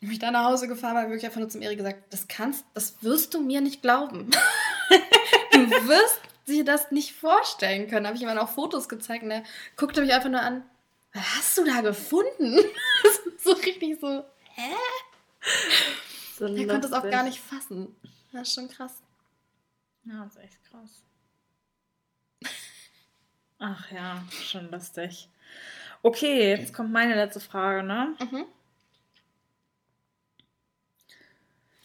Und 0.00 0.08
mich 0.08 0.18
dann 0.18 0.34
nach 0.34 0.44
Hause 0.44 0.68
gefahren 0.68 0.96
habe, 0.96 1.08
wirklich 1.08 1.26
einfach 1.26 1.40
nur 1.40 1.48
zum 1.48 1.62
Eri 1.62 1.76
gesagt, 1.76 2.12
das 2.12 2.28
kannst, 2.28 2.64
das 2.74 3.02
wirst 3.02 3.34
du 3.34 3.40
mir 3.40 3.60
nicht 3.60 3.82
glauben. 3.82 4.30
du 5.52 5.70
wirst 5.88 6.20
dir 6.46 6.64
das 6.64 6.90
nicht 6.92 7.12
vorstellen 7.14 7.88
können. 7.88 8.06
Habe 8.06 8.16
ich 8.16 8.22
ihm 8.22 8.28
dann 8.28 8.38
auch 8.38 8.50
Fotos 8.50 8.88
gezeigt 8.88 9.24
und 9.24 9.30
er 9.30 9.42
guckte 9.76 10.00
mich 10.00 10.12
einfach 10.12 10.30
nur 10.30 10.42
an. 10.42 10.64
Was 11.12 11.36
hast 11.36 11.58
du 11.58 11.64
da 11.64 11.80
gefunden? 11.80 12.58
so 13.38 13.52
richtig 13.52 13.98
so, 14.00 14.22
hä? 14.54 14.74
So 16.38 16.46
Er 16.46 16.66
konnte 16.66 16.86
es 16.86 16.92
auch 16.92 17.08
gar 17.10 17.22
nicht 17.22 17.40
fassen. 17.40 17.96
Das 18.36 18.48
ist 18.48 18.54
schon 18.54 18.68
krass. 18.68 19.02
Ja, 20.04 20.24
das 20.24 20.36
ist 20.36 20.42
echt 20.42 20.64
krass. 20.64 21.02
Ach 23.58 23.90
ja, 23.90 24.22
schon 24.30 24.70
lustig. 24.70 25.30
Okay, 26.02 26.50
jetzt 26.50 26.74
kommt 26.74 26.92
meine 26.92 27.14
letzte 27.14 27.40
Frage, 27.40 27.82
ne? 27.82 28.14
Mhm. 28.20 28.44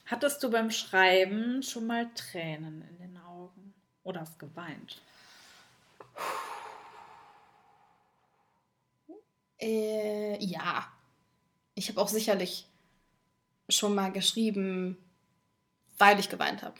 Hattest 0.07 0.43
du 0.43 0.51
beim 0.51 0.71
Schreiben 0.71 1.63
schon 1.63 1.87
mal 1.87 2.13
Tränen 2.15 2.81
in 2.81 2.97
den 2.97 3.17
Augen? 3.17 3.73
Oder 4.03 4.19
hast 4.19 4.37
geweint? 4.37 5.01
Äh, 9.57 10.43
ja. 10.43 10.91
Ich 11.75 11.87
habe 11.87 12.01
auch 12.01 12.09
sicherlich 12.09 12.67
schon 13.69 13.95
mal 13.95 14.11
geschrieben, 14.11 14.97
weil 16.01 16.19
ich 16.19 16.27
geweint 16.29 16.63
habe. 16.63 16.75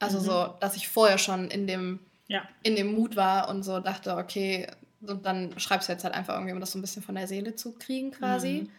Also 0.00 0.18
Mhm. 0.18 0.24
so, 0.24 0.54
dass 0.60 0.74
ich 0.76 0.88
vorher 0.88 1.18
schon 1.18 1.50
in 1.50 1.66
dem, 1.68 2.00
Ja. 2.26 2.42
in 2.62 2.74
dem 2.74 2.92
Mut 2.94 3.14
war 3.14 3.48
und 3.48 3.62
so 3.62 3.78
dachte, 3.80 4.16
okay, 4.16 4.66
und 5.02 5.24
dann 5.26 5.58
schreibst 5.60 5.88
du 5.88 5.92
jetzt 5.92 6.02
halt 6.04 6.14
einfach 6.14 6.34
irgendwie, 6.34 6.54
um 6.54 6.60
das 6.60 6.72
so 6.72 6.78
ein 6.78 6.82
bisschen 6.82 7.02
von 7.02 7.14
der 7.14 7.28
Seele 7.28 7.54
zu 7.54 7.72
kriegen 7.72 8.10
quasi. 8.10 8.62
Mhm. 8.62 8.70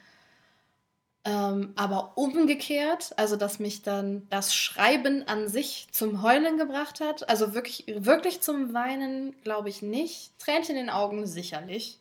Ähm, 1.27 1.73
aber 1.75 2.17
umgekehrt, 2.17 3.13
also 3.17 3.35
dass 3.35 3.57
mich 3.57 3.81
dann 3.81 4.27
das 4.29 4.53
Schreiben 4.55 5.27
an 5.27 5.47
sich 5.47 5.87
zum 5.91 6.21
Heulen 6.21 6.57
gebracht 6.57 6.99
hat, 6.99 7.27
also 7.29 7.55
wirklich, 7.55 7.85
wirklich 7.87 8.41
zum 8.41 8.73
Weinen, 8.75 9.35
glaube 9.41 9.69
ich 9.69 9.81
nicht. 9.81 10.37
Tränchen 10.37 10.75
in 10.75 10.85
den 10.85 10.89
Augen, 10.91 11.25
sicherlich. 11.25 11.99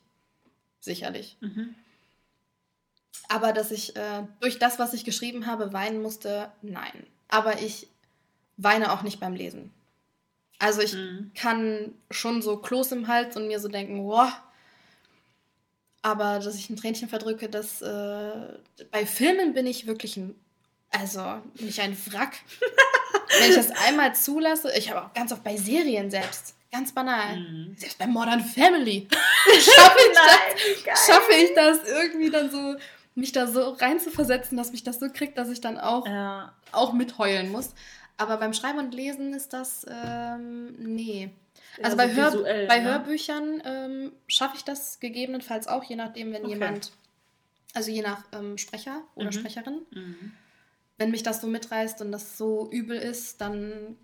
Sicherlich. 0.81 1.38
Mhm. 1.40 1.75
Aber 3.29 3.53
dass 3.53 3.70
ich 3.70 3.96
äh, 3.96 4.22
durch 4.40 4.59
das, 4.59 4.79
was 4.79 4.92
ich 4.94 5.05
geschrieben 5.05 5.46
habe, 5.46 5.72
weinen 5.72 6.03
musste, 6.03 6.50
nein. 6.62 7.07
Aber 7.29 7.61
ich 7.61 7.88
weine 8.57 8.92
auch 8.92 9.03
nicht 9.03 9.20
beim 9.20 9.35
Lesen. 9.35 9.72
Also 10.59 10.81
ich 10.83 10.94
Mhm. 10.94 11.33
kann 11.35 11.94
schon 12.11 12.42
so 12.42 12.59
Kloß 12.59 12.92
im 12.92 13.09
Hals 13.09 13.37
und 13.37 13.48
mir 13.48 13.59
so 13.61 13.68
denken, 13.68 14.05
wow. 14.05 14.31
Aber 16.03 16.38
dass 16.38 16.55
ich 16.57 16.68
ein 16.68 16.77
Tränchen 16.77 17.09
verdrücke, 17.09 17.48
das 17.48 17.81
äh, 17.81 18.59
bei 18.90 19.07
Filmen 19.07 19.55
bin 19.55 19.66
ich 19.66 19.87
wirklich 19.87 20.16
ein, 20.16 20.35
also 20.90 21.40
nicht 21.59 21.81
ein 21.81 21.96
Wrack. 22.12 22.37
Wenn 23.40 23.48
ich 23.50 23.57
das 23.57 23.70
einmal 23.87 24.14
zulasse, 24.14 24.70
ich 24.77 24.90
habe 24.90 25.05
auch 25.07 25.12
ganz 25.14 25.33
oft 25.33 25.42
bei 25.42 25.57
Serien 25.57 26.11
selbst, 26.11 26.55
ganz 26.70 26.92
banal, 26.92 27.37
Mhm. 27.40 27.74
selbst 27.77 27.98
bei 27.98 28.07
Modern 28.07 28.40
Family, 28.44 29.09
schaffe 29.61 29.98
ich, 29.98 30.85
das, 30.85 31.07
schaffe 31.07 31.33
ich 31.33 31.55
das 31.55 31.79
irgendwie 31.88 32.31
dann 32.31 32.50
so, 32.50 32.77
mich 33.14 33.33
da 33.33 33.46
so 33.46 33.70
rein 33.70 34.00
zu 34.00 34.11
versetzen, 34.11 34.57
dass 34.57 34.72
mich 34.72 34.83
das 34.83 35.00
so 35.00 35.09
kriegt, 35.11 35.38
dass 35.38 35.48
ich 35.48 35.61
dann 35.61 35.79
auch, 35.79 36.07
Ja, 36.07 36.55
auch 36.72 36.92
mitheulen 36.92 37.50
muss. 37.53 37.74
Aber 38.16 38.37
beim 38.37 38.53
Schreiben 38.53 38.79
und 38.79 38.94
Lesen 38.94 39.35
ist 39.35 39.53
das, 39.53 39.85
ähm, 39.88 40.74
nee. 40.79 41.31
Also 41.83 41.96
eher 41.96 42.07
bei, 42.07 42.09
so 42.09 42.16
Hör 42.20 42.33
visuell, 42.33 42.66
bei 42.68 42.79
ne? 42.81 42.85
Hörbüchern 42.85 43.62
ähm, 43.64 44.12
schaffe 44.29 44.57
ich 44.57 44.64
das 44.64 45.00
gegebenenfalls 45.00 45.66
auch, 45.66 45.83
je 45.85 45.96
nachdem, 45.96 46.33
wenn 46.33 46.44
Okay. 46.44 46.55
jemand, 46.55 46.92
also 47.72 47.90
je 47.90 48.03
nach 48.03 48.22
ähm, 48.33 48.59
Sprecher 48.59 49.03
oder 49.14 49.29
Mhm. 49.29 49.33
Sprecherin, 49.33 49.81
Mhm. 49.90 50.33
wenn 50.98 51.11
mich 51.11 51.24
das 51.24 51.40
so 51.40 51.48
mitreißt 51.48 52.00
und 52.03 52.12
das 52.12 52.38
so 52.38 52.70
übel 52.70 52.96
ist, 52.96 53.40
dann 53.40 53.96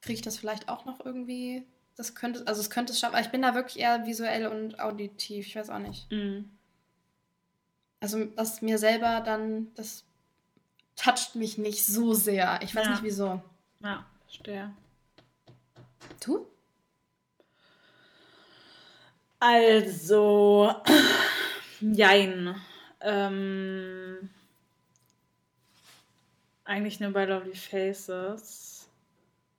kriege 0.00 0.14
ich 0.16 0.22
das 0.22 0.38
vielleicht 0.38 0.68
auch 0.68 0.84
noch 0.86 1.04
irgendwie. 1.04 1.66
Das 1.96 2.14
könnte, 2.14 2.46
also 2.46 2.60
es 2.62 2.70
könnte 2.70 2.92
es 2.94 2.98
schaffen. 3.00 3.14
Aber 3.14 3.22
ich 3.24 3.30
bin 3.30 3.42
da 3.42 3.54
wirklich 3.54 3.78
eher 3.82 4.06
visuell 4.06 4.46
und 4.46 4.80
auditiv, 4.80 5.46
ich 5.46 5.56
weiß 5.56 5.68
auch 5.68 5.78
nicht. 5.78 6.10
Mhm. 6.10 6.50
Also 8.02 8.24
das 8.24 8.62
mir 8.62 8.78
selber 8.78 9.20
dann, 9.20 9.72
das 9.76 10.02
toucht 10.96 11.36
mich 11.36 11.56
nicht 11.56 11.86
so 11.86 12.14
sehr. 12.14 12.58
Ich 12.62 12.74
weiß 12.74 12.84
Ja. 12.86 12.90
nicht 12.94 13.04
wieso. 13.04 13.40
Ja, 13.78 14.04
verstehe. 14.26 14.72
Du? 16.18 16.48
Also, 19.38 20.74
jein. 21.80 22.60
Ähm, 23.00 24.30
eigentlich 26.64 26.98
nur 26.98 27.12
bei 27.12 27.24
Lovely 27.24 27.54
Faces. 27.54 28.88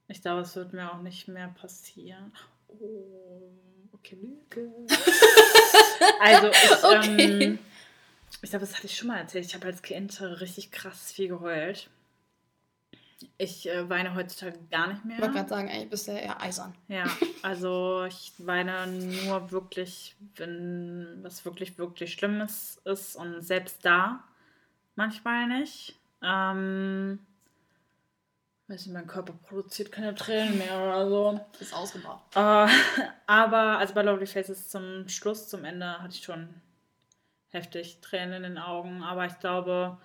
Ich 0.09 0.21
glaube, 0.21 0.41
es 0.41 0.53
wird 0.57 0.73
mir 0.73 0.91
auch 0.93 1.01
nicht 1.01 1.29
mehr 1.29 1.47
passieren. 1.47 2.33
Oh, 2.67 3.51
okay, 3.93 4.17
Lüge. 4.21 4.69
also, 6.19 6.47
ich, 6.49 6.83
Okay. 6.83 7.43
ähm, 7.45 7.59
ich 8.43 8.49
glaube, 8.49 8.65
das 8.65 8.75
hatte 8.75 8.87
ich 8.87 8.97
schon 8.97 9.07
mal 9.07 9.19
erzählt. 9.19 9.45
Ich 9.45 9.55
habe 9.55 9.67
als 9.67 9.81
Kind 9.81 10.19
richtig 10.21 10.71
krass 10.71 11.11
viel 11.11 11.29
geheult. 11.29 11.89
Ich 13.37 13.69
äh, 13.69 13.89
weine 13.89 14.15
heutzutage 14.15 14.59
gar 14.69 14.87
nicht 14.87 15.05
mehr. 15.05 15.15
Ich 15.15 15.21
wollte 15.21 15.35
gerade 15.35 15.49
sagen, 15.49 15.67
ey, 15.69 15.85
bist 15.85 16.07
ja 16.07 16.15
eher 16.15 16.41
eisern. 16.41 16.75
Ja, 16.89 17.05
also 17.41 18.03
ich 18.05 18.33
weine 18.37 18.87
nur 18.87 19.51
wirklich, 19.51 20.15
wenn 20.35 21.19
was 21.23 21.45
wirklich, 21.45 21.77
wirklich 21.77 22.13
Schlimmes 22.13 22.81
ist 22.83 23.15
und 23.15 23.41
selbst 23.41 23.85
da 23.85 24.23
manchmal 24.95 25.47
nicht. 25.47 25.95
Ähm, 26.21 27.19
weiß 28.67 28.85
nicht, 28.85 28.93
mein 28.93 29.07
Körper 29.07 29.33
produziert 29.47 29.91
keine 29.91 30.15
Tränen 30.15 30.57
mehr 30.57 30.83
oder 30.83 31.09
so. 31.09 31.39
Ist 31.61 31.73
ausgebaut. 31.73 32.19
Äh, 32.35 32.67
aber, 33.25 33.77
also 33.77 33.93
bei 33.93 34.01
Lovely 34.01 34.27
Faces 34.27 34.67
zum 34.67 35.07
Schluss, 35.07 35.47
zum 35.47 35.63
Ende 35.63 36.01
hatte 36.01 36.15
ich 36.15 36.23
schon 36.23 36.49
heftig 37.53 38.01
Tränen 38.01 38.43
in 38.43 38.43
den 38.43 38.57
Augen. 38.57 39.03
Aber 39.03 39.25
ich 39.25 39.39
glaube, 39.39 39.97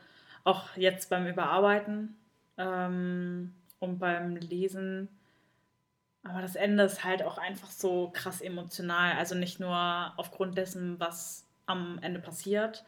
auch 0.44 0.76
jetzt 0.76 1.11
beim 1.11 1.26
Überarbeiten 1.26 2.16
ähm, 2.56 3.54
und 3.80 3.98
beim 3.98 4.37
Lesen, 4.37 5.08
aber 6.22 6.42
das 6.42 6.56
Ende 6.56 6.84
ist 6.84 7.04
halt 7.04 7.22
auch 7.22 7.38
einfach 7.38 7.70
so 7.70 8.11
krass 8.12 8.40
emotional. 8.40 9.12
Also 9.16 9.34
nicht 9.34 9.61
nur 9.61 10.12
aufgrund 10.16 10.58
dessen, 10.58 11.00
was 11.00 11.46
am 11.66 11.98
Ende 12.02 12.20
passiert, 12.20 12.84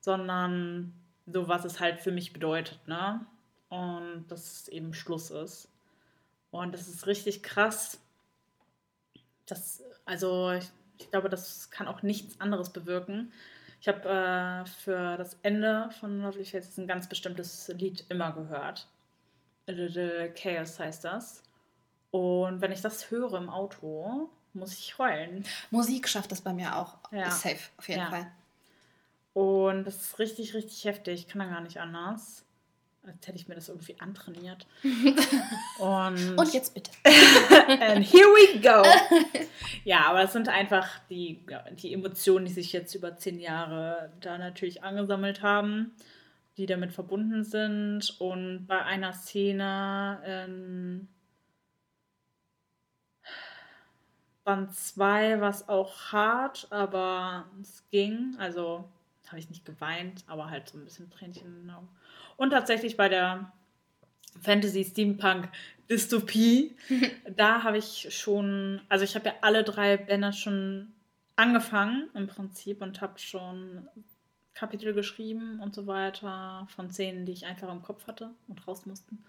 sondern 0.00 0.92
so, 1.26 1.48
was 1.48 1.64
es 1.64 1.80
halt 1.80 2.00
für 2.00 2.12
mich 2.12 2.32
bedeutet, 2.32 2.86
ne? 2.86 3.26
Und 3.68 4.26
dass 4.28 4.60
es 4.62 4.68
eben 4.68 4.94
Schluss 4.94 5.30
ist. 5.30 5.68
Und 6.50 6.72
das 6.72 6.86
ist 6.86 7.06
richtig 7.06 7.42
krass. 7.42 8.00
Das, 9.46 9.82
also, 10.04 10.52
ich, 10.52 10.70
ich 10.98 11.10
glaube, 11.10 11.28
das 11.28 11.70
kann 11.70 11.88
auch 11.88 12.02
nichts 12.02 12.40
anderes 12.40 12.72
bewirken. 12.72 13.32
Ich 13.80 13.88
habe 13.88 14.08
äh, 14.08 14.66
für 14.66 15.16
das 15.16 15.36
Ende 15.42 15.90
von 16.00 16.22
Lovely 16.22 16.44
Faces 16.44 16.78
ein 16.78 16.86
ganz 16.86 17.08
bestimmtes 17.08 17.68
Lied 17.68 18.04
immer 18.08 18.32
gehört. 18.32 18.88
Little 19.66 20.32
Chaos 20.32 20.78
heißt 20.78 21.04
das. 21.04 21.42
Und 22.10 22.60
wenn 22.60 22.72
ich 22.72 22.80
das 22.80 23.10
höre 23.10 23.34
im 23.34 23.50
Auto, 23.50 24.30
muss 24.54 24.72
ich 24.78 24.98
heulen. 24.98 25.44
Musik 25.70 26.08
schafft 26.08 26.32
das 26.32 26.40
bei 26.40 26.52
mir 26.52 26.76
auch. 26.76 26.96
Ja. 27.12 27.28
Ist 27.28 27.42
safe, 27.42 27.58
auf 27.76 27.88
jeden 27.88 28.00
Ja. 28.00 28.10
Fall. 28.10 28.32
Und 29.34 29.84
das 29.84 29.96
ist 29.96 30.18
richtig, 30.18 30.54
richtig 30.54 30.84
heftig. 30.86 31.20
Ich 31.20 31.28
kann 31.28 31.40
da 31.40 31.44
gar 31.46 31.60
nicht 31.60 31.78
anders. 31.78 32.45
Als 33.06 33.26
hätte 33.26 33.38
ich 33.38 33.46
mir 33.46 33.54
das 33.54 33.68
irgendwie 33.68 33.98
antrainiert. 34.00 34.66
Und, 35.78 36.36
Und 36.36 36.52
jetzt 36.52 36.74
bitte. 36.74 36.90
And 37.04 38.04
here 38.04 38.26
we 38.26 38.60
go. 38.60 38.82
ja, 39.84 40.06
aber 40.06 40.22
es 40.22 40.32
sind 40.32 40.48
einfach 40.48 40.88
die, 41.08 41.44
die 41.80 41.92
Emotionen, 41.92 42.46
die 42.46 42.52
sich 42.52 42.72
jetzt 42.72 42.94
über 42.94 43.16
zehn 43.16 43.38
Jahre 43.38 44.12
da 44.20 44.38
natürlich 44.38 44.82
angesammelt 44.82 45.42
haben, 45.42 45.94
die 46.56 46.66
damit 46.66 46.92
verbunden 46.92 47.44
sind. 47.44 48.16
Und 48.18 48.66
bei 48.66 48.82
einer 48.82 49.12
Szene 49.12 50.46
in 50.46 51.08
Band 54.42 54.74
2 54.74 55.40
war 55.40 55.50
es 55.50 55.68
auch 55.68 56.12
hart, 56.12 56.66
aber 56.70 57.46
es 57.60 57.84
ging. 57.90 58.36
Also 58.38 58.88
habe 59.28 59.38
ich 59.38 59.50
nicht 59.50 59.64
geweint, 59.64 60.24
aber 60.26 60.50
halt 60.50 60.68
so 60.68 60.78
ein 60.78 60.84
bisschen 60.84 61.10
Tränchen 61.10 61.46
in 61.46 61.62
den 61.62 61.70
Augen. 61.70 61.88
Und 62.36 62.50
tatsächlich 62.50 62.96
bei 62.96 63.08
der 63.08 63.52
Fantasy 64.42 64.84
Steampunk 64.84 65.48
Dystopie, 65.88 66.76
da 67.36 67.62
habe 67.62 67.78
ich 67.78 68.08
schon, 68.10 68.80
also 68.88 69.04
ich 69.04 69.14
habe 69.14 69.26
ja 69.26 69.34
alle 69.40 69.64
drei 69.64 69.96
Bände 69.96 70.32
schon 70.32 70.92
angefangen 71.36 72.08
im 72.14 72.26
Prinzip 72.26 72.82
und 72.82 73.00
habe 73.00 73.18
schon 73.18 73.88
Kapitel 74.54 74.94
geschrieben 74.94 75.60
und 75.60 75.74
so 75.74 75.86
weiter 75.86 76.66
von 76.74 76.90
Szenen, 76.90 77.26
die 77.26 77.32
ich 77.32 77.46
einfach 77.46 77.70
im 77.70 77.82
Kopf 77.82 78.06
hatte 78.06 78.30
und 78.48 78.66
raus 78.66 78.86
mussten. 78.86 79.22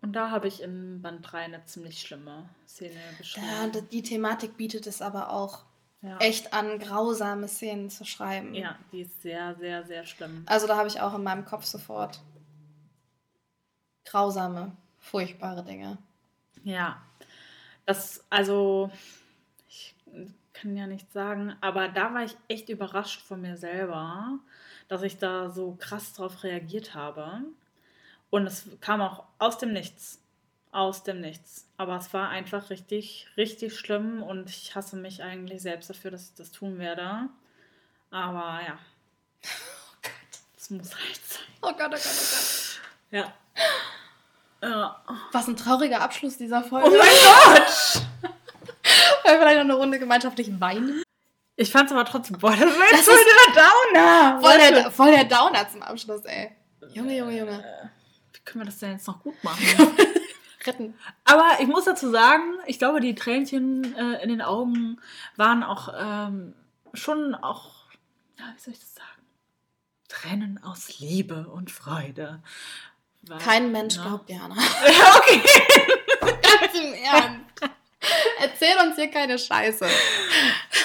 Und 0.00 0.12
da 0.12 0.30
habe 0.30 0.48
ich 0.48 0.62
in 0.62 1.00
Band 1.00 1.20
3 1.30 1.38
eine 1.38 1.64
ziemlich 1.64 2.00
schlimme 2.00 2.48
Szene 2.66 3.00
geschrieben. 3.18 3.46
Ja, 3.46 3.80
die 3.80 4.02
Thematik 4.02 4.56
bietet 4.56 4.86
es 4.86 5.00
aber 5.00 5.30
auch 5.30 5.64
ja. 6.04 6.18
echt 6.18 6.52
an, 6.52 6.78
grausame 6.78 7.48
Szenen 7.48 7.90
zu 7.90 8.04
schreiben. 8.04 8.54
Ja, 8.54 8.76
die 8.92 9.00
ist 9.00 9.22
sehr, 9.22 9.54
sehr, 9.56 9.84
sehr 9.84 10.04
schlimm. 10.04 10.44
Also 10.46 10.66
da 10.66 10.76
habe 10.76 10.88
ich 10.88 11.00
auch 11.00 11.14
in 11.14 11.22
meinem 11.22 11.44
Kopf 11.44 11.64
sofort 11.64 12.20
grausame, 14.04 14.76
furchtbare 14.98 15.64
Dinge. 15.64 15.98
Ja, 16.62 17.02
das, 17.86 18.24
also, 18.30 18.90
ich 19.68 19.94
kann 20.52 20.76
ja 20.76 20.86
nicht 20.86 21.12
sagen, 21.12 21.56
aber 21.60 21.88
da 21.88 22.14
war 22.14 22.22
ich 22.22 22.36
echt 22.48 22.68
überrascht 22.68 23.20
von 23.22 23.40
mir 23.40 23.56
selber, 23.56 24.38
dass 24.88 25.02
ich 25.02 25.18
da 25.18 25.50
so 25.50 25.76
krass 25.80 26.12
drauf 26.12 26.44
reagiert 26.44 26.94
habe. 26.94 27.42
Und 28.30 28.46
es 28.46 28.68
kam 28.80 29.00
auch 29.00 29.24
aus 29.38 29.58
dem 29.58 29.72
Nichts. 29.72 30.20
Aus 30.74 31.04
dem 31.04 31.20
Nichts. 31.20 31.68
Aber 31.76 31.96
es 31.96 32.12
war 32.12 32.30
einfach 32.30 32.68
richtig, 32.68 33.28
richtig 33.36 33.78
schlimm 33.78 34.22
und 34.24 34.50
ich 34.50 34.74
hasse 34.74 34.96
mich 34.96 35.22
eigentlich 35.22 35.62
selbst 35.62 35.88
dafür, 35.88 36.10
dass 36.10 36.30
ich 36.30 36.34
das 36.34 36.50
tun 36.50 36.78
werde. 36.78 37.28
Aber 38.10 38.60
ja. 38.66 38.78
Das 40.56 40.70
muss 40.70 40.94
halt 40.94 41.20
sein. 41.28 41.42
Oh 41.60 41.68
Gott, 41.72 41.78
oh 41.78 41.90
Gott, 41.90 42.00
oh 42.02 42.30
Gott. 42.30 42.80
Ja. 43.10 43.32
Ja. 44.62 45.04
Was 45.30 45.46
ein 45.46 45.56
trauriger 45.56 46.00
Abschluss 46.00 46.38
dieser 46.38 46.64
Folge. 46.64 46.88
Oh 46.88 46.90
mein 46.90 47.06
Gott! 47.08 48.02
Weil 49.24 49.34
wir 49.34 49.40
vielleicht 49.40 49.56
noch 49.58 49.64
eine 49.64 49.74
Runde 49.74 49.98
gemeinschaftlich 49.98 50.58
weinen. 50.58 51.02
Ich 51.56 51.70
fand's 51.70 51.92
aber 51.92 52.04
trotzdem, 52.06 52.38
boah, 52.38 52.50
das 52.50 52.60
war 52.62 52.90
jetzt 52.90 53.04
voll 53.04 53.16
der 53.16 53.62
Downer. 53.62 54.40
Voll 54.40 54.58
der, 54.58 54.90
voll 54.90 55.10
der 55.12 55.24
Downer 55.24 55.68
zum 55.68 55.82
Abschluss, 55.82 56.24
ey. 56.24 56.50
Junge, 56.94 57.16
Junge, 57.16 57.38
Junge. 57.38 57.58
du, 57.58 58.38
Wie 58.38 58.44
können 58.44 58.62
wir 58.62 58.66
das 58.66 58.78
denn 58.78 58.92
jetzt 58.92 59.06
noch 59.06 59.22
gut 59.22 59.42
machen? 59.44 59.62
Retten. 60.66 60.94
aber 61.24 61.58
ich 61.60 61.66
muss 61.66 61.84
dazu 61.84 62.10
sagen, 62.10 62.42
ich 62.66 62.78
glaube, 62.78 63.00
die 63.00 63.14
Tränchen 63.14 63.94
äh, 63.96 64.22
in 64.22 64.28
den 64.30 64.40
Augen 64.42 64.98
waren 65.36 65.62
auch 65.62 65.92
ähm, 65.96 66.54
schon 66.94 67.34
auch, 67.34 67.72
ja, 68.38 68.44
wie 68.56 68.60
soll 68.60 68.72
ich 68.74 68.80
das 68.80 68.94
sagen? 68.94 69.08
Tränen 70.08 70.60
aus 70.62 70.98
Liebe 71.00 71.46
und 71.48 71.70
Freude. 71.70 72.40
Weil- 73.22 73.38
Kein 73.38 73.72
Mensch 73.72 73.96
ne? 73.96 74.02
glaubt 74.02 74.30
Jana. 74.30 74.54
Ja, 74.86 75.16
okay. 75.18 75.42
Ganz 76.20 76.74
im 76.74 76.94
Ernst. 76.94 77.40
Erzähl 78.40 78.76
uns 78.86 78.96
hier 78.96 79.10
keine 79.10 79.38
Scheiße. 79.38 79.86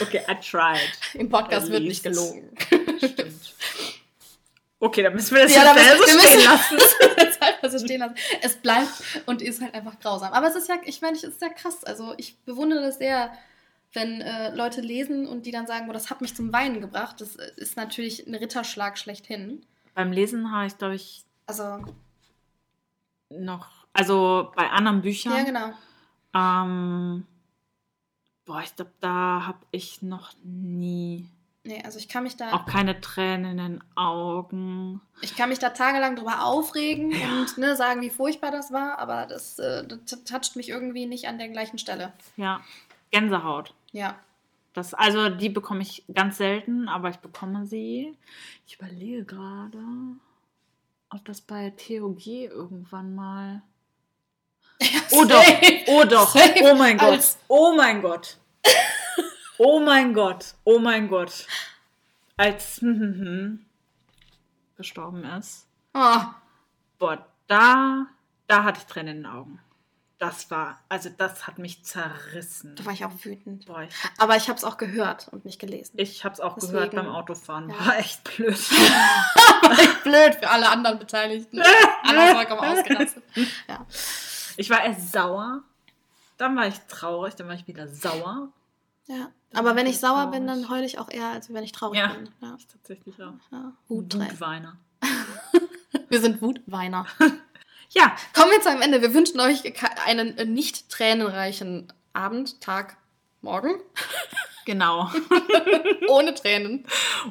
Okay, 0.02 0.22
I 0.30 0.36
tried. 0.36 0.90
Im 1.16 1.30
Podcast 1.30 1.66
At 1.68 1.72
wird 1.74 1.84
least. 1.84 2.06
nicht 2.06 2.16
gelogen. 2.16 2.56
Stimmt. 2.98 3.54
Okay, 4.80 5.04
dann 5.04 5.14
müssen 5.14 5.36
wir 5.36 5.44
das 5.44 5.54
Ja, 5.54 5.76
jetzt 5.76 6.00
da 6.00 6.18
stehen 6.20 6.44
lassen. 6.46 6.78
so 7.70 7.80
stehen 7.80 8.00
lassen. 8.00 8.16
Es 8.42 8.58
bleibt 8.58 8.92
und 9.26 9.42
ist 9.42 9.62
halt 9.62 9.74
einfach 9.74 10.00
grausam. 10.00 10.34
Aber 10.34 10.48
es 10.48 10.56
ist 10.56 10.68
ja, 10.70 10.76
ich 10.86 11.02
meine, 11.02 11.16
es 11.18 11.24
ist 11.24 11.42
ja 11.42 11.50
krass. 11.50 11.84
Also 11.84 12.14
ich 12.18 12.38
bewundere 12.42 12.82
das 12.82 12.98
sehr, 12.98 13.32
wenn 13.94 14.22
äh, 14.22 14.54
Leute 14.56 14.82
lesen 14.82 15.28
und 15.28 15.46
die 15.46 15.52
dann 15.52 15.66
sagen, 15.68 15.88
oh, 15.90 15.94
das 15.94 16.10
hat 16.10 16.22
mich 16.22 16.36
zum 16.36 16.54
Weinen 16.54 16.82
gebracht, 16.82 17.22
das 17.22 17.36
äh, 17.38 17.52
ist 17.58 17.76
natürlich 17.78 18.28
ein 18.28 18.36
Ritterschlag 18.36 18.98
schlechthin. 18.98 19.66
Beim 19.96 20.12
Lesen 20.12 20.52
habe 20.52 20.68
ich, 20.68 20.78
glaube 20.78 20.96
ich, 20.96 21.24
Also, 21.48 21.84
noch, 23.30 23.68
also 23.94 24.52
bei 24.56 24.70
anderen 24.70 25.02
Büchern. 25.02 25.34
ja, 25.36 25.44
genau. 25.44 25.74
Ähm, 26.34 27.26
boah, 28.46 28.62
ich 28.62 28.76
glaube, 28.76 28.92
da 29.00 29.46
habe 29.48 29.60
ich 29.72 30.02
noch 30.02 30.34
nie, 30.44 31.28
Nee, 31.64 31.82
also 31.84 32.00
ich 32.00 32.08
kann 32.08 32.24
mich 32.24 32.38
da, 32.38 32.54
auch 32.54 32.66
keine 32.66 33.02
Tränen 33.02 33.52
in 33.52 33.58
den 33.58 33.84
Augen. 33.96 35.02
ich 35.22 35.36
kann 35.36 35.50
mich 35.50 35.60
da 35.60 35.70
tagelang 35.72 36.16
drüber 36.16 36.46
aufregen 36.46 37.12
und 37.12 37.58
ne, 37.58 37.76
sagen, 37.76 38.02
wie 38.02 38.10
furchtbar 38.10 38.50
das 38.52 38.72
war, 38.72 38.98
aber 38.98 39.26
das, 39.26 39.60
äh, 39.60 39.86
das 39.86 40.24
toucht 40.24 40.56
mich 40.56 40.70
irgendwie 40.70 41.06
nicht 41.06 41.28
an 41.28 41.38
der 41.38 41.50
gleichen 41.50 41.78
Stelle. 41.78 42.14
Ja, 42.38 42.62
Gänsehaut. 43.12 43.74
Ja. 43.92 44.16
Das, 44.74 44.94
also 44.94 45.30
die 45.30 45.50
bekomme 45.50 45.82
ich 45.82 46.06
ganz 46.14 46.38
selten, 46.38 46.88
aber 46.88 47.10
ich 47.10 47.18
bekomme 47.18 47.66
sie. 47.66 48.16
Ich 48.66 48.76
überlege 48.80 49.26
gerade, 49.26 49.80
ob 51.10 51.26
das 51.26 51.42
bei 51.42 51.72
TOG 51.72 52.26
irgendwann 52.28 53.14
mal. 53.16 53.62
Oh 55.12 55.26
doch, 55.26 55.44
oh 55.88 56.04
doch, 56.06 56.36
oh 56.64 56.76
mein 56.76 56.98
Gott, 56.98 57.10
als- 57.10 57.38
oh 57.50 57.74
mein 57.76 58.02
Gott. 58.02 58.38
Oh 59.62 59.80
mein 59.82 60.14
Gott, 60.14 60.56
oh 60.64 60.80
mein 60.80 61.10
Gott. 61.10 61.46
Als 62.38 62.80
gestorben 64.78 65.26
ist. 65.26 65.68
Oh, 65.94 66.22
Boah, 66.98 67.26
da, 67.48 68.08
da 68.48 68.64
hatte 68.64 68.80
ich 68.80 68.86
Tränen 68.86 69.18
in 69.18 69.24
den 69.24 69.32
Augen. 69.32 69.60
Das 70.18 70.50
war, 70.52 70.80
also 70.90 71.10
das 71.10 71.48
hat 71.48 71.60
mich 71.60 71.84
zerrissen. 71.86 72.76
da 72.76 72.86
war 72.86 72.92
ich 72.94 73.04
auch 73.06 73.12
wütend. 73.24 73.66
Boah, 73.66 73.84
ich, 73.84 73.94
Aber 74.18 74.36
ich 74.36 74.48
habe 74.50 74.58
es 74.58 74.64
auch 74.66 74.78
gehört 74.78 75.28
und 75.30 75.44
nicht 75.46 75.60
gelesen. 75.60 75.94
ich 75.98 76.24
habe 76.26 76.34
es 76.34 76.40
auch 76.42 76.56
Deswegen- 76.56 76.74
gehört 76.74 76.96
beim 76.96 77.08
Autofahren. 77.10 77.70
Ja. 77.70 77.86
War 77.86 77.98
echt 78.00 78.24
blöd. 78.24 78.58
Blöd 80.04 80.36
für 80.36 80.50
alle 80.50 80.70
anderen 80.70 81.00
Beteiligten. 81.00 81.62
Alle 82.04 82.34
vollkommen 82.34 82.60
ausgerastet. 82.62 83.24
Ja. 83.68 83.86
Ich 84.58 84.70
war 84.70 84.84
erst 84.84 85.12
sauer, 85.12 85.62
dann 86.38 86.56
war 86.56 86.68
ich 86.68 86.78
traurig, 86.88 87.36
dann 87.36 87.48
war 87.48 87.56
ich 87.56 87.68
wieder 87.68 87.88
sauer. 87.88 88.50
Ja. 89.10 89.32
Aber 89.54 89.76
wenn 89.76 89.88
ich 89.88 90.00
sauer 90.00 90.28
bin, 90.28 90.46
dann 90.48 90.70
heule 90.70 90.86
ich 90.86 91.00
auch 91.00 91.10
eher, 91.10 91.28
als 91.28 91.52
wenn 91.54 91.64
ich 91.64 91.72
traurig 91.72 92.00
Ja. 92.00 92.08
bin. 92.14 92.30
Ja. 92.42 92.56
Ich 92.58 92.68
tatsächlich 92.68 93.16
auch. 93.22 93.34
Ja. 93.52 93.74
Wuttränen. 93.88 94.30
Wutweiner. 94.32 94.78
Wir 96.10 96.22
sind 96.22 96.42
Wutweiner. 96.42 97.06
Ja, 97.92 98.16
Kommen 98.36 98.52
wir 98.52 98.62
zu 98.62 98.70
einem 98.70 98.84
Ende. 98.84 99.02
Wir 99.02 99.16
wünschen 99.16 99.40
euch 99.40 99.64
einen 100.06 100.38
äh, 100.38 100.46
nicht 100.46 100.90
tränenreichen 100.90 101.92
Abend, 102.14 102.62
Tag, 102.62 102.98
Morgen. 103.42 103.82
genau. 104.68 105.10
Ohne 106.08 106.36
Tränen. 106.36 106.86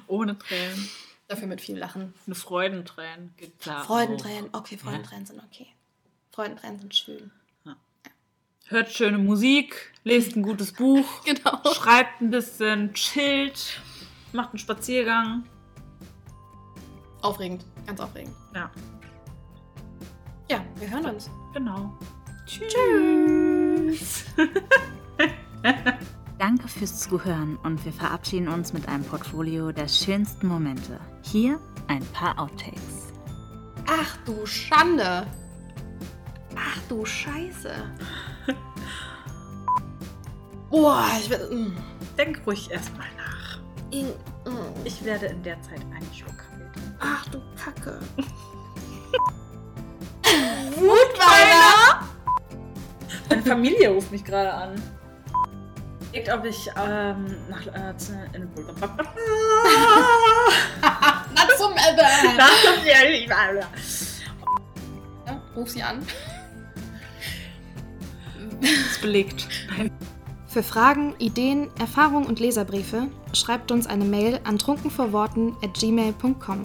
Ohne 0.08 0.36
Tränen. 0.36 0.88
Dafür 1.28 1.46
mit 1.46 1.60
viel 1.60 1.78
Lachen. 1.78 2.12
Eine 2.26 2.34
Freudentränen. 2.34 3.34
Klar 3.60 3.84
Freudentränen. 3.84 4.48
Okay, 4.52 4.76
Freudentränen 4.78 5.26
sind 5.26 5.40
okay. 5.44 5.68
Freudentränen 6.32 6.80
sind 6.80 6.94
schön. 6.96 7.30
Hört 8.68 8.92
schöne 8.92 9.18
Musik, 9.18 9.92
lest 10.04 10.36
ein 10.36 10.42
gutes 10.42 10.72
Buch, 10.72 11.06
Genau. 11.24 11.58
schreibt 11.72 12.20
ein 12.20 12.30
bisschen, 12.30 12.92
chillt, 12.94 13.80
macht 14.32 14.50
einen 14.50 14.58
Spaziergang. 14.58 15.44
Aufregend. 17.22 17.64
Ganz 17.86 17.98
aufregend. 18.00 18.34
Ja, 18.54 18.70
Ja, 20.50 20.64
wir 20.76 20.90
hören 20.90 21.06
uns. 21.06 21.30
genau. 21.52 21.98
Tschüss. 22.46 24.24
Danke 26.38 26.68
fürs 26.68 27.00
Zuhören 27.00 27.56
und 27.64 27.84
wir 27.84 27.92
verabschieden 27.92 28.48
uns 28.48 28.72
mit 28.72 28.86
einem 28.88 29.04
Portfolio 29.04 29.72
der 29.72 29.88
schönsten 29.88 30.46
Momente. 30.46 31.00
Hier 31.22 31.60
ein 31.88 32.04
paar 32.12 32.38
Outtakes. 32.38 33.12
Ach 33.86 34.16
du 34.24 34.46
Schande. 34.46 35.26
Ach 36.56 36.78
du 36.88 37.04
Scheiße. 37.04 37.72
Boah, 40.70 41.06
ich 41.20 41.30
werde. 41.30 41.54
mm, 41.54 41.76
Denk 42.16 42.40
ruhig 42.46 42.70
erstmal 42.70 43.06
nach. 43.16 43.58
in- 43.90 44.06
mm. 44.44 44.74
Ich 44.84 45.02
werde 45.04 45.26
in 45.26 45.42
der 45.42 45.60
Zeit 45.62 45.80
trinken. 45.90 46.96
Ach 47.00 47.26
du 47.28 47.40
Kacke. 47.62 48.00
Wutweiner! 50.76 52.06
Meine 53.30 53.42
Familie 53.42 53.88
ruft 53.90 54.10
mich 54.12 54.24
gerade 54.24 54.52
an. 54.52 54.82
Überlegt, 56.12 56.32
ob 56.32 56.44
ich 56.44 56.68
ähm, 56.76 57.36
nach 57.48 57.66
äh, 57.66 57.96
zu- 57.96 58.12
in 58.32 58.48
Na 60.80 61.48
zum 61.56 61.72
Ende! 61.72 62.02
Ja, 62.36 62.48
Ja, 65.26 65.40
ruf 65.56 65.70
sie 65.70 65.82
an. 65.82 66.06
ist 68.60 69.00
belegt. 69.02 69.46
Für 70.58 70.64
Fragen, 70.64 71.14
Ideen, 71.20 71.68
Erfahrungen 71.78 72.26
und 72.26 72.40
Leserbriefe 72.40 73.06
schreibt 73.32 73.70
uns 73.70 73.86
eine 73.86 74.04
Mail 74.04 74.40
an 74.42 74.58
trunkenvorworten 74.58 75.54
at 75.62 75.74
gmail.com. 75.74 76.64